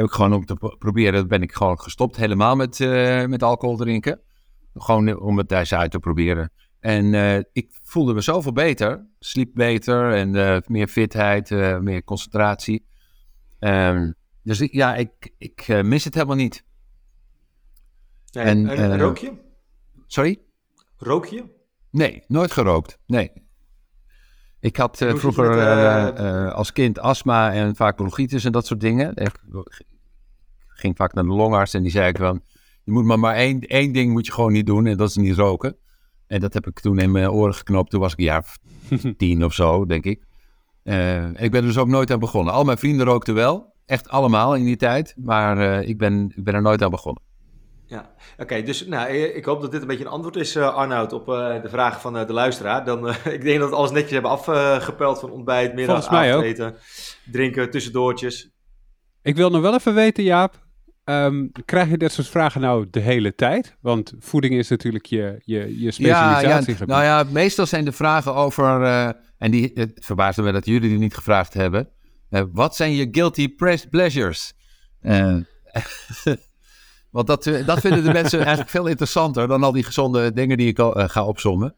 heb 0.00 0.08
ik 0.08 0.14
gewoon 0.14 0.32
om 0.32 0.44
te 0.44 0.76
proberen, 0.78 1.28
ben 1.28 1.42
ik 1.42 1.52
gewoon 1.52 1.80
gestopt 1.80 2.16
helemaal 2.16 2.56
met, 2.56 2.78
met 3.28 3.42
alcohol 3.42 3.76
drinken. 3.76 4.20
Gewoon 4.74 5.20
om 5.20 5.38
het 5.38 5.48
daar 5.48 5.70
uit 5.70 5.90
te 5.90 5.98
proberen. 5.98 6.52
En 6.80 7.14
ik 7.52 7.78
voelde 7.82 8.14
me 8.14 8.20
zoveel 8.20 8.52
beter, 8.52 9.06
sliep 9.18 9.54
beter 9.54 10.12
en 10.12 10.62
meer 10.66 10.88
fitheid, 10.88 11.50
meer 11.80 12.04
concentratie. 12.04 12.86
Um, 13.58 14.14
dus 14.42 14.60
ik, 14.60 14.72
ja, 14.72 14.94
ik, 14.96 15.34
ik 15.38 15.82
mis 15.82 16.04
het 16.04 16.14
helemaal 16.14 16.36
niet. 16.36 16.64
En, 18.32 18.68
en 18.68 18.90
uh, 18.92 18.98
rook 18.98 19.18
je? 19.18 19.32
Sorry? 20.06 20.40
Rook 20.96 21.26
je? 21.26 21.44
Nee, 21.90 22.24
nooit 22.26 22.52
gerookt. 22.52 22.98
Nee. 23.06 23.32
Ik 24.60 24.76
had 24.76 25.00
uh, 25.00 25.14
vroeger 25.14 25.48
met, 25.48 26.20
uh, 26.20 26.52
als 26.52 26.72
kind 26.72 26.98
astma 26.98 27.52
en 27.52 27.76
vaak 27.76 27.96
bronchitis 27.96 28.44
en 28.44 28.52
dat 28.52 28.66
soort 28.66 28.80
dingen. 28.80 29.16
Ik 29.16 29.32
ging 30.66 30.96
vaak 30.96 31.14
naar 31.14 31.24
de 31.24 31.30
longarts 31.30 31.74
en 31.74 31.82
die 31.82 31.90
zei 31.90 32.08
ik 32.08 32.16
van... 32.16 32.42
Je 32.84 32.92
moet 32.92 33.04
maar, 33.04 33.18
maar 33.18 33.34
één, 33.34 33.60
één 33.60 33.92
ding 33.92 34.12
moet 34.12 34.26
je 34.26 34.32
gewoon 34.32 34.52
niet 34.52 34.66
doen 34.66 34.86
en 34.86 34.96
dat 34.96 35.08
is 35.08 35.16
niet 35.16 35.36
roken. 35.36 35.76
En 36.26 36.40
dat 36.40 36.54
heb 36.54 36.66
ik 36.66 36.80
toen 36.80 36.98
in 36.98 37.10
mijn 37.10 37.30
oren 37.30 37.54
geknopt. 37.54 37.90
Toen 37.90 38.00
was 38.00 38.12
ik 38.12 38.18
een 38.18 38.24
jaar 38.24 38.56
tien 39.16 39.44
of 39.44 39.52
zo, 39.54 39.86
denk 39.86 40.04
ik. 40.04 40.24
ik 41.34 41.50
ben 41.50 41.60
er 41.60 41.62
dus 41.62 41.78
ook 41.78 41.88
nooit 41.88 42.10
aan 42.10 42.18
begonnen. 42.18 42.52
Al 42.52 42.64
mijn 42.64 42.78
vrienden 42.78 43.06
rookten 43.06 43.34
wel. 43.34 43.74
Echt 43.86 44.08
allemaal 44.08 44.56
in 44.56 44.64
die 44.64 44.76
tijd. 44.76 45.14
Maar 45.16 45.82
ik, 45.82 45.98
ben, 45.98 46.32
ik 46.36 46.44
ben 46.44 46.54
er 46.54 46.62
nooit 46.62 46.82
aan 46.82 46.90
begonnen. 46.90 47.22
Ja, 47.90 48.10
oké. 48.38 48.62
dus 48.62 48.86
nou, 48.86 49.08
eh, 49.08 49.36
ik 49.36 49.44
hoop 49.44 49.60
dat 49.60 49.70
dit 49.70 49.80
een 49.80 49.86
beetje 49.86 50.04
een 50.04 50.10
antwoord 50.10 50.36
is, 50.36 50.56
uh, 50.56 50.74
Arnoud, 50.74 51.12
op 51.12 51.28
uh, 51.28 51.62
de 51.62 51.68
vragen 51.68 52.00
van 52.00 52.16
uh, 52.16 52.26
de 52.26 52.32
luisteraar. 52.32 52.84
Dan, 52.84 53.08
ik 53.36 53.42
denk 53.42 53.60
dat 53.60 53.68
we 53.68 53.76
alles 53.76 53.90
netjes 53.90 54.10
hebben 54.10 54.30
afgepeld 54.30 55.20
van 55.20 55.30
ontbijt, 55.30 55.74
middag, 55.74 56.06
avondeten, 56.06 56.74
drinken, 57.30 57.70
tussendoortjes. 57.70 58.50
Ik 59.22 59.36
wil 59.36 59.50
nog 59.50 59.60
wel 59.60 59.74
even 59.74 59.94
weten, 59.94 60.24
Jaap, 60.24 60.66
um, 61.04 61.52
krijg 61.64 61.88
je 61.88 61.96
dit 61.96 62.12
soort 62.12 62.28
vragen 62.28 62.60
nou 62.60 62.86
de 62.90 63.00
hele 63.00 63.34
tijd? 63.34 63.76
Want 63.80 64.12
voeding 64.18 64.54
is 64.54 64.68
natuurlijk 64.68 65.06
je, 65.06 65.40
je, 65.44 65.80
je 65.80 65.90
specialisatie. 65.90 66.72
Ja, 66.72 66.78
ja, 66.78 66.84
nou 66.86 67.02
ja, 67.02 67.24
meestal 67.32 67.66
zijn 67.66 67.84
de 67.84 67.92
vragen 67.92 68.34
over, 68.34 68.82
en 69.38 69.50
die, 69.50 69.70
het 69.74 69.92
verbaasde 69.94 70.42
me 70.42 70.52
dat 70.52 70.66
jullie 70.66 70.88
die 70.88 70.98
niet 70.98 71.14
gevraagd 71.14 71.54
hebben. 71.54 71.88
wat 72.52 72.76
zijn 72.76 72.92
je 72.92 73.08
guilty 73.10 73.54
pleasures? 73.90 74.52
Want 77.10 77.26
dat, 77.26 77.46
eh, 77.46 77.66
dat 77.66 77.80
vinden 77.80 78.04
de 78.04 78.12
mensen 78.12 78.38
eigenlijk 78.44 78.70
veel 78.70 78.86
interessanter 78.86 79.48
dan 79.48 79.62
al 79.62 79.72
die 79.72 79.84
gezonde 79.84 80.32
dingen 80.32 80.56
die 80.56 80.68
ik 80.68 80.78
al, 80.78 80.98
uh, 80.98 81.08
ga 81.08 81.24
opzommen. 81.24 81.74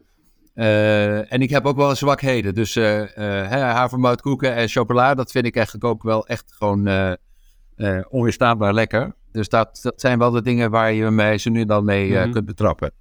Uh, 0.54 1.32
en 1.32 1.42
ik 1.42 1.50
heb 1.50 1.66
ook 1.66 1.76
wel 1.76 1.94
zwakheden. 1.94 2.54
Dus 2.54 2.76
uh, 2.76 3.02
havermoutkoeken 3.50 4.54
en 4.54 4.68
chocola, 4.68 5.14
dat 5.14 5.30
vind 5.30 5.46
ik 5.46 5.56
eigenlijk 5.56 5.84
ook 5.84 6.02
wel 6.02 6.26
echt 6.26 6.54
gewoon 6.58 7.16
onweerstaanbaar 8.08 8.74
lekker. 8.74 9.14
Dus 9.32 9.48
dat, 9.48 9.78
dat 9.82 10.00
zijn 10.00 10.18
wel 10.18 10.30
de 10.30 10.42
dingen 10.42 10.70
waar 10.70 10.92
je 10.92 11.10
mij 11.10 11.38
zo 11.38 11.50
nu 11.50 11.64
dan 11.64 11.84
mee 11.84 12.10
mm 12.10 12.16
-hmm. 12.16 12.32
kunt 12.32 12.46
betrappen. 12.46 12.92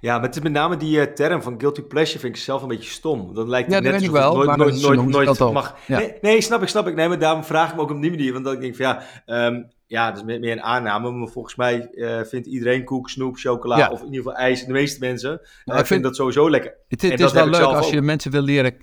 Ja, 0.00 0.14
maar 0.14 0.26
het 0.26 0.36
is 0.36 0.42
met 0.42 0.52
name 0.52 0.76
die 0.76 1.12
term 1.12 1.42
van 1.42 1.60
guilty 1.60 1.82
pleasure 1.82 2.18
vind 2.18 2.36
ik 2.36 2.42
zelf 2.42 2.62
een 2.62 2.68
beetje 2.68 2.90
stom. 2.90 3.34
Dan 3.34 3.48
lijkt 3.48 3.74
het 3.74 3.84
ja, 3.84 3.90
net 3.90 4.02
ik 4.02 4.10
wel, 4.10 4.34
nooit, 4.34 4.56
nooit, 4.56 4.80
nooit, 4.82 5.38
nooit 5.38 5.52
mag. 5.52 5.76
Ja. 5.86 5.98
Nee, 5.98 6.14
nee, 6.20 6.40
snap 6.40 6.62
ik, 6.62 6.68
snap 6.68 6.86
ik. 6.86 6.94
Nee, 6.94 7.08
maar 7.08 7.18
daarom 7.18 7.44
vraag 7.44 7.70
ik 7.70 7.76
me 7.76 7.80
ook 7.80 7.90
op 7.90 8.00
die 8.00 8.10
manier. 8.10 8.32
Want 8.32 8.44
dan 8.44 8.60
denk 8.60 8.74
ik 8.74 8.84
van 8.84 8.86
ja, 8.86 9.46
um, 9.46 9.68
ja, 9.90 10.10
dat 10.10 10.16
is 10.16 10.38
meer 10.38 10.52
een 10.52 10.62
aanname. 10.62 11.10
Maar 11.10 11.28
volgens 11.28 11.56
mij 11.56 11.88
uh, 11.92 12.20
vindt 12.22 12.46
iedereen 12.46 12.84
koek, 12.84 13.08
snoep, 13.10 13.36
chocola 13.36 13.76
ja. 13.76 13.90
of 13.90 13.98
in 14.00 14.04
ieder 14.04 14.22
geval 14.22 14.38
ijs. 14.38 14.64
De 14.64 14.72
meeste 14.72 15.00
mensen 15.00 15.40
uh, 15.64 15.78
ik 15.78 15.86
vind 15.86 16.02
dat 16.02 16.16
sowieso 16.16 16.50
lekker. 16.50 16.74
Het, 16.88 17.02
het 17.02 17.20
is 17.20 17.32
wel 17.32 17.48
leuk 17.48 17.60
als 17.60 17.86
ook. 17.86 17.92
je 17.92 18.02
mensen 18.02 18.30
wil 18.30 18.42
leren, 18.42 18.74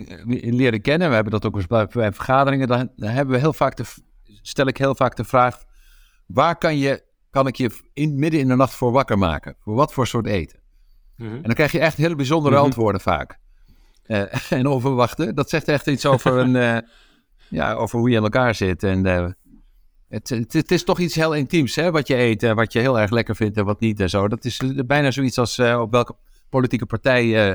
leren 0.42 0.82
kennen. 0.82 1.08
We 1.10 1.14
hebben 1.14 1.34
dat 1.34 1.46
ook 1.46 1.56
eens 1.56 1.68
bij, 1.68 1.88
bij 1.88 2.12
vergaderingen. 2.12 2.68
Dan, 2.68 2.92
dan, 2.96 3.10
hebben 3.10 3.36
we 3.36 3.42
heel 3.42 3.54
vaak 3.54 3.76
de, 3.76 3.84
stel 4.42 4.68
ik 4.68 4.78
heel 4.78 4.96
vaak 4.96 5.16
de 5.16 5.24
vraag: 5.24 5.64
waar 6.26 6.58
kan, 6.58 6.78
je, 6.78 7.04
kan 7.30 7.48
ik 7.48 7.56
je 7.56 7.72
in, 7.94 8.20
midden 8.20 8.40
in 8.40 8.48
de 8.48 8.56
nacht 8.56 8.74
voor 8.74 8.92
wakker 8.92 9.18
maken? 9.18 9.56
Voor 9.60 9.76
wat 9.76 9.94
voor 9.94 10.08
soort 10.08 10.28
eten? 10.28 10.60
Mm 11.16 11.28
-hmm. 11.28 11.36
En 11.36 11.44
dan 11.44 11.54
krijg 11.54 11.72
je 11.72 11.80
echt 11.80 11.98
hele 11.98 12.16
bijzondere 12.16 12.52
mm 12.52 12.58
-hmm. 12.58 12.66
antwoorden 12.66 13.02
vaak. 13.02 13.40
Uh, 14.08 14.52
en 14.60 14.68
onverwachte. 14.68 15.34
Dat 15.34 15.50
zegt 15.50 15.68
echt 15.68 15.88
iets 15.88 16.06
over, 16.06 16.38
een, 16.38 16.84
ja, 17.50 17.74
over 17.74 18.00
hoe 18.00 18.10
je 18.10 18.16
in 18.16 18.24
elkaar 18.24 18.56
zit. 18.56 18.84
En 18.84 19.04
het, 20.10 20.30
het, 20.30 20.54
het, 20.54 20.72
is 20.72 20.84
toch 20.84 21.00
iets 21.00 21.16
heel 21.16 21.36
intiems, 21.36 21.76
hè, 21.76 21.92
wat 21.92 22.08
je 22.08 22.16
eet, 22.16 22.44
uh, 22.44 22.54
wat 22.54 22.74
je 22.74 22.80
heel 22.80 23.00
erg 23.00 23.12
lekker 23.12 23.36
vindt 23.36 23.58
en 23.58 23.66
wat 23.66 23.80
niet 23.80 24.00
en 24.00 24.10
zo. 24.10 24.28
Dat 24.28 24.46
is 24.46 24.62
bijna 24.86 25.12
zoiets 25.12 25.38
als 25.38 25.58
uh, 25.58 25.80
op 25.82 25.92
welke 25.92 26.16
politieke 26.50 26.86
partij 26.86 27.50
uh, 27.50 27.54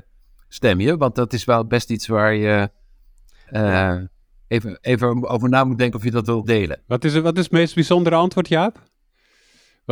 stem 0.48 0.80
je. 0.80 0.96
Want 0.96 1.14
dat 1.14 1.32
is 1.32 1.44
wel 1.44 1.66
best 1.66 1.90
iets 1.90 2.06
waar 2.06 2.34
je 2.34 2.70
even, 4.48 4.78
even 4.80 5.28
over 5.28 5.48
na 5.48 5.64
moet 5.64 5.78
denken 5.78 5.98
of 5.98 6.04
je 6.04 6.10
dat 6.10 6.26
wilt 6.26 6.46
delen. 6.46 6.82
Wat 6.86 7.04
is, 7.04 7.18
wat 7.18 7.36
is 7.36 7.42
het 7.42 7.52
meest 7.52 7.74
bijzondere 7.74 8.16
antwoord, 8.16 8.48
Jaap? 8.48 8.91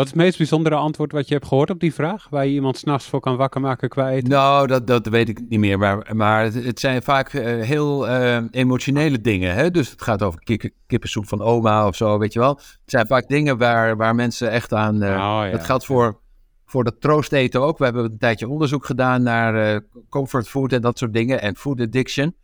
Wat 0.00 0.08
is 0.08 0.14
het 0.14 0.24
meest 0.24 0.38
bijzondere 0.38 0.74
antwoord 0.74 1.12
wat 1.12 1.28
je 1.28 1.34
hebt 1.34 1.46
gehoord 1.46 1.70
op 1.70 1.80
die 1.80 1.94
vraag? 1.94 2.26
Waar 2.30 2.46
je 2.46 2.52
iemand 2.52 2.76
s'nachts 2.76 3.06
voor 3.06 3.20
kan 3.20 3.36
wakker 3.36 3.60
maken 3.60 3.88
qua 3.88 4.10
eten? 4.10 4.30
Nou, 4.30 4.66
dat, 4.66 4.86
dat 4.86 5.06
weet 5.06 5.28
ik 5.28 5.40
niet 5.48 5.58
meer. 5.58 5.78
Maar, 5.78 6.16
maar 6.16 6.42
het, 6.42 6.64
het 6.64 6.80
zijn 6.80 7.02
vaak 7.02 7.32
uh, 7.32 7.42
heel 7.62 8.08
uh, 8.08 8.38
emotionele 8.50 9.20
dingen. 9.20 9.54
Hè? 9.54 9.70
Dus 9.70 9.90
het 9.90 10.02
gaat 10.02 10.22
over 10.22 10.40
kip, 10.40 10.70
kippensoep 10.86 11.28
van 11.28 11.42
oma 11.42 11.86
of 11.86 11.96
zo, 11.96 12.18
weet 12.18 12.32
je 12.32 12.38
wel. 12.38 12.54
Het 12.54 12.80
zijn 12.84 13.06
vaak 13.06 13.28
dingen 13.28 13.58
waar, 13.58 13.96
waar 13.96 14.14
mensen 14.14 14.50
echt 14.50 14.72
aan... 14.72 15.02
Uh, 15.02 15.08
oh, 15.10 15.50
ja. 15.50 15.58
Geldt 15.58 15.84
voor, 15.84 16.20
voor 16.64 16.84
dat 16.84 17.00
troosteten 17.00 17.60
ook. 17.60 17.78
We 17.78 17.84
hebben 17.84 18.04
een 18.04 18.18
tijdje 18.18 18.48
onderzoek 18.48 18.86
gedaan 18.86 19.22
naar 19.22 19.80
comfort 20.08 20.48
food 20.48 20.72
en 20.72 20.80
dat 20.80 20.98
soort 20.98 21.12
dingen. 21.12 21.40
En 21.40 21.56
food 21.56 21.80
addiction. 21.80 22.34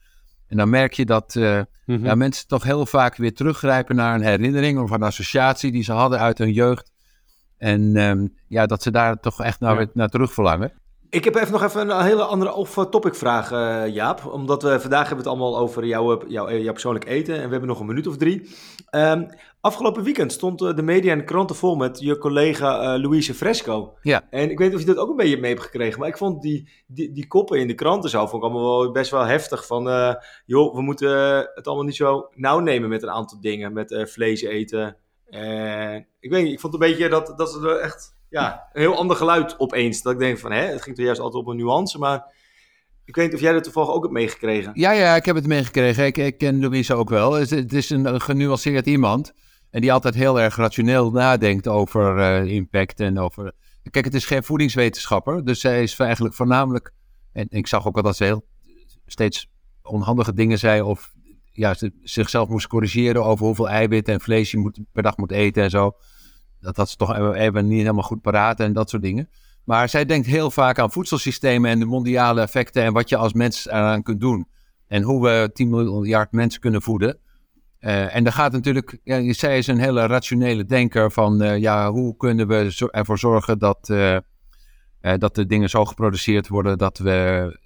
En 0.46 0.56
dan 0.56 0.70
merk 0.70 0.92
je 0.92 1.04
dat 1.04 1.34
mm 1.34 1.66
-hmm. 1.86 2.04
ja, 2.04 2.14
mensen 2.14 2.48
toch 2.48 2.62
heel 2.62 2.86
vaak 2.86 3.16
weer 3.16 3.34
teruggrijpen 3.34 3.96
naar 3.96 4.14
een 4.14 4.22
herinnering 4.22 4.78
of 4.78 4.90
een 4.90 5.02
associatie 5.02 5.72
die 5.72 5.82
ze 5.82 5.92
hadden 5.92 6.18
uit 6.18 6.38
hun 6.38 6.52
jeugd. 6.52 6.94
En 7.58 7.96
um, 7.96 8.34
ja, 8.48 8.66
dat 8.66 8.82
ze 8.82 8.90
daar 8.90 9.20
toch 9.20 9.42
echt 9.42 9.60
naar, 9.60 9.80
ja. 9.80 9.86
naar 9.92 10.08
terug 10.08 10.32
verlangen. 10.32 10.72
Ik 11.10 11.24
heb 11.24 11.34
even 11.34 11.52
nog 11.52 11.62
even 11.62 11.90
een 11.90 12.04
hele 12.04 12.24
andere 12.24 12.52
off-topic 12.52 13.14
vraag, 13.14 13.52
uh, 13.52 13.94
Jaap. 13.94 14.24
Omdat 14.24 14.62
we 14.62 14.80
vandaag 14.80 15.08
hebben 15.08 15.24
we 15.24 15.30
het 15.30 15.40
allemaal 15.40 15.58
over 15.58 15.84
jouw, 15.84 16.28
jouw, 16.28 16.50
jouw 16.50 16.72
persoonlijk 16.72 17.06
eten. 17.06 17.34
En 17.34 17.44
we 17.44 17.50
hebben 17.50 17.68
nog 17.68 17.80
een 17.80 17.86
minuut 17.86 18.06
of 18.06 18.16
drie. 18.16 18.50
Um, 18.90 19.28
afgelopen 19.60 20.02
weekend 20.02 20.32
stond 20.32 20.58
de 20.58 20.82
media 20.82 21.12
en 21.12 21.18
de 21.18 21.24
kranten 21.24 21.56
vol 21.56 21.76
met 21.76 22.00
je 22.00 22.18
collega 22.18 22.94
uh, 22.94 23.02
Louise 23.02 23.34
Fresco. 23.34 23.96
Ja. 24.02 24.22
En 24.30 24.50
ik 24.50 24.58
weet 24.58 24.68
niet 24.68 24.76
of 24.76 24.80
je 24.80 24.94
dat 24.94 24.96
ook 24.96 25.10
een 25.10 25.16
beetje 25.16 25.40
mee 25.40 25.50
hebt 25.50 25.64
gekregen. 25.64 26.00
Maar 26.00 26.08
ik 26.08 26.16
vond 26.16 26.42
die, 26.42 26.68
die, 26.86 27.12
die 27.12 27.26
koppen 27.26 27.60
in 27.60 27.66
de 27.66 27.74
kranten 27.74 28.10
zo 28.10 28.26
vond 28.26 28.42
ik 28.42 28.50
allemaal 28.50 28.78
wel 28.78 28.92
best 28.92 29.10
wel 29.10 29.24
heftig. 29.24 29.66
Van, 29.66 29.88
uh, 29.88 30.14
joh, 30.46 30.74
we 30.74 30.82
moeten 30.82 31.10
het 31.54 31.66
allemaal 31.66 31.84
niet 31.84 31.96
zo 31.96 32.28
nauw 32.34 32.58
nemen 32.58 32.88
met 32.88 33.02
een 33.02 33.10
aantal 33.10 33.40
dingen. 33.40 33.72
Met 33.72 34.10
vlees 34.12 34.42
eten. 34.42 34.96
En 35.26 36.06
ik 36.20 36.30
weet 36.30 36.44
niet, 36.44 36.52
ik 36.52 36.60
vond 36.60 36.72
een 36.72 36.78
beetje 36.78 37.08
dat, 37.08 37.34
dat 37.36 37.50
ze 37.50 37.60
er 37.60 37.78
echt 37.78 38.14
ja, 38.28 38.68
een 38.72 38.80
heel 38.80 38.96
ander 38.96 39.16
geluid 39.16 39.58
opeens. 39.58 40.02
Dat 40.02 40.12
ik 40.12 40.18
denk 40.18 40.38
van, 40.38 40.52
hè, 40.52 40.62
het 40.62 40.82
ging 40.82 40.96
toch 40.96 41.04
juist 41.04 41.20
altijd 41.20 41.44
op 41.44 41.50
een 41.50 41.56
nuance, 41.56 41.98
maar... 41.98 42.34
Ik 43.04 43.16
weet 43.16 43.24
niet 43.24 43.34
of 43.34 43.40
jij 43.40 43.52
dat 43.52 43.64
toevallig 43.64 43.90
ook 43.90 44.02
hebt 44.02 44.14
meegekregen. 44.14 44.70
Ja, 44.74 44.90
ja, 44.90 45.16
ik 45.16 45.24
heb 45.24 45.36
het 45.36 45.46
meegekregen. 45.46 46.06
Ik, 46.06 46.16
ik 46.16 46.38
ken 46.38 46.60
Louise 46.60 46.94
ook 46.94 47.08
wel. 47.08 47.32
Het, 47.32 47.50
het 47.50 47.72
is 47.72 47.90
een, 47.90 48.20
genuanceerd 48.20 48.86
iemand. 48.86 49.32
En 49.70 49.80
die 49.80 49.92
altijd 49.92 50.14
heel 50.14 50.40
erg 50.40 50.56
rationeel 50.56 51.10
nadenkt 51.10 51.68
over 51.68 52.18
uh, 52.18 52.52
impact 52.52 53.00
en 53.00 53.18
over... 53.18 53.52
Kijk, 53.90 54.04
het 54.04 54.14
is 54.14 54.24
geen 54.24 54.42
voedingswetenschapper. 54.42 55.44
Dus 55.44 55.60
zij 55.60 55.82
is 55.82 55.98
eigenlijk 55.98 56.34
voornamelijk... 56.34 56.92
En 57.32 57.46
ik 57.50 57.66
zag 57.66 57.86
ook 57.86 57.96
al 57.96 58.02
dat 58.02 58.16
ze 58.16 58.24
heel 58.24 58.46
steeds 59.06 59.50
onhandige 59.82 60.32
dingen 60.32 60.58
zei. 60.58 60.80
Of 60.80 61.12
ja, 61.56 61.74
ze 61.74 61.92
zichzelf 62.02 62.48
moest 62.48 62.66
corrigeren 62.66 63.24
over 63.24 63.46
hoeveel 63.46 63.68
eiwit 63.68 64.08
en 64.08 64.20
vlees 64.20 64.50
je 64.50 64.58
moet, 64.58 64.78
per 64.92 65.02
dag 65.02 65.16
moet 65.16 65.32
eten 65.32 65.62
en 65.62 65.70
zo 65.70 65.96
dat 66.60 66.76
had 66.76 66.90
ze 66.90 66.96
toch 66.96 67.34
even 67.34 67.66
niet 67.66 67.80
helemaal 67.80 68.02
goed 68.02 68.20
paraat 68.20 68.60
en 68.60 68.72
dat 68.72 68.90
soort 68.90 69.02
dingen. 69.02 69.28
Maar 69.64 69.88
zij 69.88 70.04
denkt 70.04 70.26
heel 70.26 70.50
vaak 70.50 70.78
aan 70.78 70.92
voedselsystemen 70.92 71.70
en 71.70 71.78
de 71.78 71.84
mondiale 71.84 72.40
effecten 72.40 72.82
en 72.82 72.92
wat 72.92 73.08
je 73.08 73.16
als 73.16 73.32
mens 73.32 73.66
eraan 73.66 74.02
kunt 74.02 74.20
doen. 74.20 74.48
En 74.86 75.02
hoe 75.02 75.22
we 75.22 75.50
10 75.52 75.68
miljard 75.68 76.32
mensen 76.32 76.60
kunnen 76.60 76.82
voeden. 76.82 77.18
Uh, 77.80 78.14
en 78.14 78.24
daar 78.24 78.32
gaat 78.32 78.52
natuurlijk, 78.52 78.98
ja, 79.04 79.32
zij 79.32 79.58
is 79.58 79.66
een 79.66 79.78
hele 79.78 80.06
rationele 80.06 80.64
denker 80.64 81.10
van, 81.10 81.42
uh, 81.42 81.58
ja, 81.58 81.90
hoe 81.90 82.16
kunnen 82.16 82.48
we 82.48 82.88
ervoor 82.90 83.18
zorgen 83.18 83.58
dat, 83.58 83.88
uh, 83.88 84.18
dat 85.00 85.34
de 85.34 85.46
dingen 85.46 85.70
zo 85.70 85.84
geproduceerd 85.84 86.48
worden 86.48 86.78
dat 86.78 86.98
we 86.98 87.58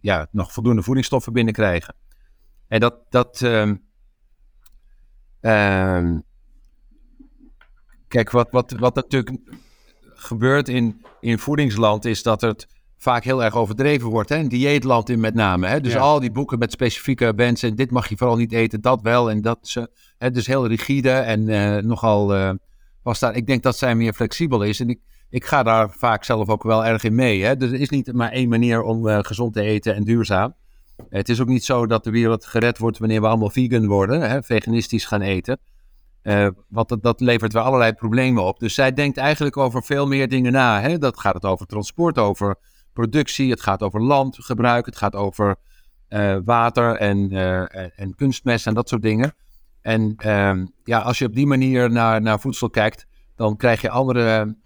ja, 0.00 0.28
nog 0.30 0.52
voldoende 0.52 0.82
voedingsstoffen 0.82 1.32
binnenkrijgen. 1.32 1.94
En 2.68 2.80
dat, 2.80 2.94
dat 3.08 3.42
ehm, 3.42 3.74
ehm, 5.40 6.18
Kijk, 8.14 8.30
wat, 8.30 8.48
wat, 8.50 8.74
wat 8.78 8.94
natuurlijk 8.94 9.38
gebeurt 10.02 10.68
in, 10.68 11.04
in 11.20 11.38
voedingsland 11.38 12.04
is 12.04 12.22
dat 12.22 12.40
het 12.40 12.66
vaak 12.98 13.24
heel 13.24 13.44
erg 13.44 13.56
overdreven 13.56 14.08
wordt. 14.08 14.28
Hè? 14.28 14.46
Dieetland 14.46 15.08
in 15.08 15.20
met 15.20 15.34
name. 15.34 15.66
Hè? 15.66 15.80
Dus 15.80 15.96
al 15.96 16.20
die 16.20 16.30
boeken 16.30 16.58
met 16.58 16.72
specifieke 16.72 17.32
wensen. 17.36 17.76
Dit 17.76 17.90
mag 17.90 18.08
je 18.08 18.16
vooral 18.16 18.36
niet 18.36 18.52
eten, 18.52 18.80
dat 18.80 19.02
wel. 19.02 19.30
En 19.30 19.40
dat 19.40 19.58
is 19.62 19.78
hè, 20.18 20.30
dus 20.30 20.46
heel 20.46 20.66
rigide 20.66 21.10
en 21.10 21.48
uh, 21.48 21.76
nogal 21.76 22.36
uh, 22.36 22.50
was 23.02 23.18
daar. 23.18 23.36
Ik 23.36 23.46
denk 23.46 23.62
dat 23.62 23.76
zij 23.76 23.94
meer 23.94 24.12
flexibel 24.12 24.62
is. 24.62 24.80
En 24.80 24.88
ik, 24.88 25.00
ik 25.30 25.44
ga 25.44 25.62
daar 25.62 25.90
vaak 25.90 26.24
zelf 26.24 26.48
ook 26.48 26.62
wel 26.62 26.84
erg 26.84 27.04
in 27.04 27.14
mee. 27.14 27.44
Hè? 27.44 27.56
Dus 27.56 27.70
er 27.70 27.80
is 27.80 27.88
niet 27.88 28.12
maar 28.12 28.30
één 28.30 28.48
manier 28.48 28.82
om 28.82 29.06
uh, 29.06 29.18
gezond 29.22 29.52
te 29.52 29.62
eten 29.62 29.94
en 29.94 30.04
duurzaam. 30.04 30.54
Het 31.08 31.28
is 31.28 31.40
ook 31.40 31.48
niet 31.48 31.64
zo 31.64 31.86
dat 31.86 32.04
de 32.04 32.10
wereld 32.10 32.46
gered 32.46 32.78
wordt 32.78 32.98
wanneer 32.98 33.20
we 33.20 33.26
allemaal 33.26 33.50
vegan 33.50 33.86
worden, 33.86 34.30
hè? 34.30 34.42
veganistisch 34.42 35.04
gaan 35.04 35.20
eten. 35.20 35.58
Uh, 36.22 36.48
want 36.68 36.88
dat, 36.88 37.02
dat, 37.02 37.20
levert 37.20 37.52
weer 37.52 37.62
allerlei 37.62 37.92
problemen 37.92 38.44
op. 38.44 38.58
Dus 38.58 38.74
zij 38.74 38.92
denkt 38.92 39.16
eigenlijk 39.16 39.56
over 39.56 39.82
veel 39.82 40.06
meer 40.06 40.28
dingen 40.28 40.52
na. 40.52 40.80
Hè? 40.80 40.98
Dat 40.98 41.20
gaat 41.20 41.34
het 41.34 41.44
over 41.44 41.66
transport, 41.66 42.18
over 42.18 42.56
productie, 42.92 43.50
het 43.50 43.60
gaat 43.60 43.82
over 43.82 44.02
landgebruik, 44.02 44.86
het 44.86 44.96
gaat 44.96 45.14
over 45.14 45.56
uh, 46.08 46.36
water 46.44 46.96
en, 46.96 47.32
uh, 47.32 48.00
en 48.00 48.14
kunstmest 48.16 48.66
en 48.66 48.74
dat 48.74 48.88
soort 48.88 49.02
dingen. 49.02 49.34
En 49.80 50.14
ehm, 50.16 50.66
ja, 50.84 50.98
als 50.98 51.18
je 51.18 51.26
op 51.26 51.34
die 51.34 51.46
manier 51.46 51.90
naar, 51.90 52.22
naar 52.22 52.40
voedsel 52.40 52.70
kijkt, 52.70 53.06
dan 53.36 53.56
krijg 53.56 53.80
je 53.80 53.90
andere 53.90 54.56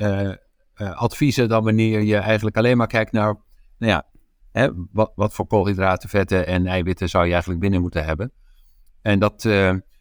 adviezen 0.75 1.49
dan 1.49 1.64
wanneer 1.64 2.02
je 2.02 2.16
eigenlijk 2.16 2.57
alleen 2.57 2.76
maar 2.76 2.87
kijkt 2.87 3.12
naar, 3.12 3.35
nou 3.78 3.92
ja, 3.92 4.07
hè, 4.52 4.69
wat, 4.93 5.12
wat 5.14 5.35
voor 5.35 5.47
koolhydraten, 5.47 6.09
vetten 6.09 6.47
en 6.47 6.67
eiwitten 6.67 7.09
zou 7.09 7.25
je 7.25 7.31
eigenlijk 7.31 7.61
binnen 7.61 7.81
moeten 7.81 8.05
hebben. 8.05 8.33
En 9.02 9.19
dat, 9.19 9.43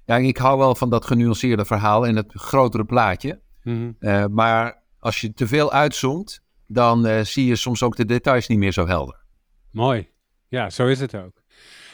ja, 0.05 0.17
ik 0.17 0.37
hou 0.37 0.57
wel 0.57 0.75
van 0.75 0.89
dat 0.89 1.05
genuanceerde 1.05 1.65
verhaal 1.65 2.07
en 2.07 2.15
het 2.15 2.33
grotere 2.33 2.85
plaatje. 2.85 3.41
Mm 3.63 3.95
-hmm. 3.99 4.33
maar 4.33 4.83
als 4.99 5.21
je 5.21 5.33
te 5.33 5.47
veel 5.47 5.71
uitzoomt, 5.71 6.41
dan 6.67 7.07
uh, 7.07 7.19
zie 7.21 7.45
je 7.45 7.55
soms 7.55 7.83
ook 7.83 7.95
de 7.95 8.05
details 8.05 8.47
niet 8.47 8.57
meer 8.57 8.71
zo 8.71 8.87
helder. 8.87 9.23
Mooi. 9.71 10.09
Ja, 10.47 10.69
zo 10.69 10.87
is 10.87 10.99
het 10.99 11.15
ook. 11.15 11.41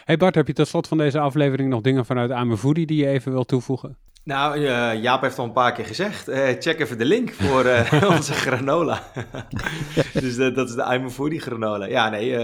Hey 0.03 0.17
Bart, 0.17 0.35
heb 0.35 0.47
je 0.47 0.53
tot 0.53 0.67
slot 0.67 0.87
van 0.87 0.97
deze 0.97 1.19
aflevering 1.19 1.69
nog 1.69 1.81
dingen 1.81 2.05
vanuit 2.05 2.31
Amevoodie 2.31 2.85
die 2.85 2.97
je 2.97 3.07
even 3.07 3.31
wil 3.31 3.43
toevoegen? 3.43 3.97
Nou, 4.23 4.59
uh, 4.59 5.01
Jaap 5.01 5.21
heeft 5.21 5.39
al 5.39 5.45
een 5.45 5.51
paar 5.51 5.73
keer 5.73 5.85
gezegd. 5.85 6.29
Uh, 6.29 6.49
check 6.59 6.79
even 6.79 6.97
de 6.97 7.05
link 7.05 7.33
voor 7.33 7.65
onze 8.17 8.33
granola. 8.33 9.03
dus 10.13 10.35
dat 10.35 10.69
is 10.69 10.75
de 10.75 10.83
Amevoodie 10.83 11.39
granola. 11.39 11.85
Ja, 11.85 12.09
nee, 12.09 12.37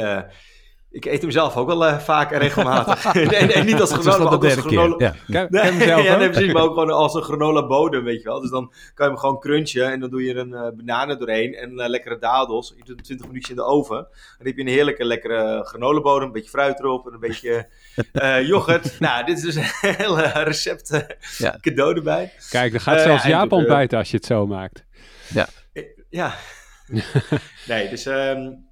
ik 0.92 1.06
eet 1.06 1.22
hem 1.22 1.32
zelf 1.32 1.58
ook 1.58 1.68
wel 1.68 1.88
uh, 1.88 2.00
vaak 2.00 2.32
en 2.32 2.40
regelmatig. 2.40 3.06
en, 3.56 3.66
niet 3.66 3.80
als 3.80 3.92
granola, 3.92 4.24
maar 4.24 4.34
ook 4.34 4.44
als 4.44 4.54
granola. 4.54 5.16
Ja. 5.28 5.48
Nee, 5.50 5.88
ja, 6.04 6.18
nee, 6.18 6.30
precies, 6.30 6.54
maar 6.54 6.64
ook 6.64 6.74
gewoon 6.74 6.92
als 6.92 7.14
een 7.14 7.22
granola 7.22 7.68
bodem, 7.68 8.04
weet 8.04 8.22
je 8.22 8.28
wel. 8.28 8.42
Dus 8.42 8.50
dan 8.50 8.74
kan 8.94 9.06
je 9.06 9.12
hem 9.12 9.18
gewoon 9.18 9.40
crunchen 9.40 9.92
en 9.92 10.00
dan 10.00 10.10
doe 10.10 10.24
je 10.24 10.34
er 10.34 10.38
een 10.38 10.52
uh, 10.52 10.68
bananen 10.76 11.20
doorheen 11.20 11.54
en 11.54 11.72
uh, 11.72 11.88
lekkere 11.88 12.18
dadels. 12.20 12.74
Je 12.78 12.84
doet 12.84 12.88
hem 12.88 13.02
20 13.02 13.28
minuutjes 13.28 13.50
in 13.50 13.56
de 13.56 13.64
oven. 13.64 13.98
En 13.98 14.06
dan 14.38 14.48
heb 14.48 14.56
je 14.56 14.62
een 14.62 14.68
heerlijke 14.68 15.06
lekkere 15.06 15.64
granola 15.66 16.02
bodem, 16.02 16.28
een 16.28 16.34
beetje 16.34 16.50
fruit 16.50 16.80
erop 16.80 17.08
en 17.08 17.14
een 17.14 17.20
beetje 17.20 17.68
yoghurt. 18.52 19.00
nou, 19.00 19.26
dit 19.26 19.38
is 19.38 19.44
dus 19.44 19.56
een 19.56 19.96
hele 19.96 20.28
recept 20.44 21.06
ja. 21.38 21.58
cadeau 21.62 21.96
erbij. 21.96 22.34
Kijk, 22.50 22.74
er 22.74 22.82
gaat 22.82 23.02
zelfs 23.02 23.24
Jaap 23.24 23.52
ontbijten 23.52 23.98
als 23.98 24.12
je 24.12 24.18
het 24.18 24.26
zo 24.26 24.48
maakt. 24.48 24.86
Ja. 25.34 25.48
Ja. 26.10 26.36
nee, 27.68 27.90
dus... 27.90 28.06
Um, 28.06 28.68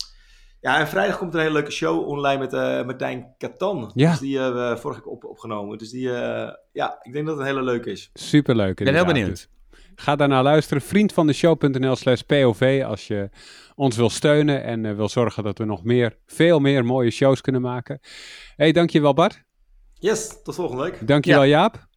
ja, 0.61 0.79
en 0.79 0.87
vrijdag 0.87 1.17
komt 1.17 1.33
een 1.33 1.39
hele 1.39 1.53
leuke 1.53 1.71
show 1.71 2.07
online 2.07 2.39
met 2.39 2.53
uh, 2.53 2.85
Martijn 2.85 3.33
Katan. 3.37 3.91
Ja. 3.93 4.09
Dus 4.09 4.19
die 4.19 4.39
hebben 4.39 4.69
we 4.69 4.77
vorige 4.77 5.01
keer 5.01 5.11
op, 5.11 5.23
opgenomen. 5.23 5.77
Dus 5.77 5.89
die, 5.89 6.07
uh, 6.07 6.49
ja, 6.71 6.99
ik 7.01 7.13
denk 7.13 7.25
dat 7.25 7.37
het 7.37 7.47
een 7.47 7.53
hele 7.53 7.63
leuke 7.63 7.91
is. 7.91 8.09
Superleuk. 8.13 8.79
Ik 8.79 8.85
ben 8.85 8.93
heel 8.93 9.05
benieuwd. 9.05 9.29
Dus. 9.29 9.49
Ga 9.95 10.15
daarna 10.15 10.43
luisteren. 10.43 10.81
Vriendvandeshow.nl 10.81 11.95
slash 11.95 12.21
POV 12.21 12.83
als 12.85 13.07
je 13.07 13.29
ons 13.75 13.95
wil 13.95 14.09
steunen 14.09 14.63
en 14.63 14.83
uh, 14.83 14.95
wil 14.95 15.09
zorgen 15.09 15.43
dat 15.43 15.57
we 15.57 15.65
nog 15.65 15.83
meer, 15.83 16.17
veel 16.25 16.59
meer 16.59 16.85
mooie 16.85 17.11
shows 17.11 17.41
kunnen 17.41 17.61
maken. 17.61 17.99
hey, 18.55 18.71
dankjewel 18.71 19.13
Bart. 19.13 19.43
Yes, 19.93 20.41
tot 20.43 20.55
volgende 20.55 20.83
week. 20.83 21.07
Dankjewel 21.07 21.43
ja. 21.43 21.59
Jaap. 21.59 21.87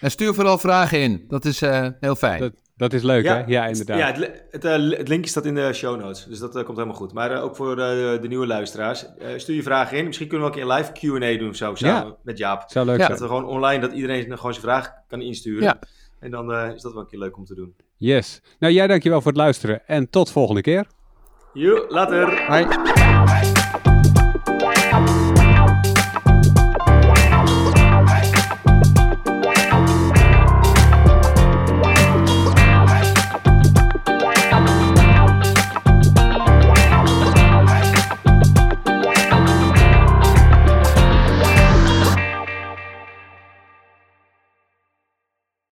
En 0.00 0.10
stuur 0.10 0.34
vooral 0.34 0.58
vragen 0.58 1.00
in. 1.00 1.24
Dat 1.28 1.44
is 1.44 1.60
heel 2.00 2.16
fijn. 2.16 2.40
Dat, 2.40 2.52
dat 2.76 2.92
is 2.92 3.02
leuk, 3.02 3.24
ja, 3.24 3.36
hè? 3.36 3.44
Ja, 3.46 3.66
inderdaad. 3.66 3.98
Ja, 3.98 4.12
het, 4.12 4.44
het, 4.50 4.64
uh, 4.64 4.98
het, 4.98 5.08
linkje 5.08 5.30
staat 5.30 5.46
in 5.46 5.54
de 5.54 5.72
show 5.72 6.00
notes, 6.00 6.24
dus 6.24 6.38
dat 6.38 6.56
uh, 6.56 6.62
komt 6.62 6.76
helemaal 6.76 6.98
goed. 6.98 7.12
Maar 7.12 7.32
uh, 7.32 7.42
ook 7.44 7.56
voor 7.56 7.76
de 7.76 8.24
nieuwe 8.28 8.46
luisteraars, 8.46 9.06
stuur 9.36 9.54
je 9.54 9.62
vragen 9.62 9.98
in. 9.98 10.06
Misschien 10.06 10.28
kunnen 10.28 10.46
we 10.46 10.54
ook 10.54 10.60
een 10.60 10.72
live 10.72 10.92
Q&A 10.92 11.38
doen 11.38 11.48
of 11.48 11.56
zo, 11.56 11.74
samen 11.74 12.08
ja. 12.08 12.16
met 12.22 12.38
Jaap. 12.38 12.64
Zou 12.66 12.86
leuk 12.86 12.98
ja. 12.98 13.08
Dat 13.08 13.20
we 13.20 13.26
gewoon 13.26 13.46
online, 13.46 13.80
dat 13.80 13.92
iedereen 13.92 14.24
gewoon 14.24 14.52
zijn 14.52 14.66
vraag 14.66 14.92
kan 15.08 15.20
insturen. 15.20 15.62
Ja. 15.62 15.78
En 16.20 16.30
dan 16.30 16.54
is 16.54 16.82
dat 16.82 16.92
wel 16.92 17.02
een 17.02 17.08
keer 17.08 17.18
leuk 17.18 17.36
om 17.36 17.44
te 17.44 17.54
doen. 17.54 17.74
Yes. 17.96 18.40
Nou, 18.58 18.72
jij 18.72 18.86
dankjewel 18.86 19.20
voor 19.20 19.30
het 19.30 19.40
luisteren 19.40 19.86
en 19.86 20.10
tot 20.10 20.30
volgende 20.30 20.60
keer. 20.60 20.86
Joe, 21.52 21.84
later. 21.88 22.26
Bye. 22.48 23.51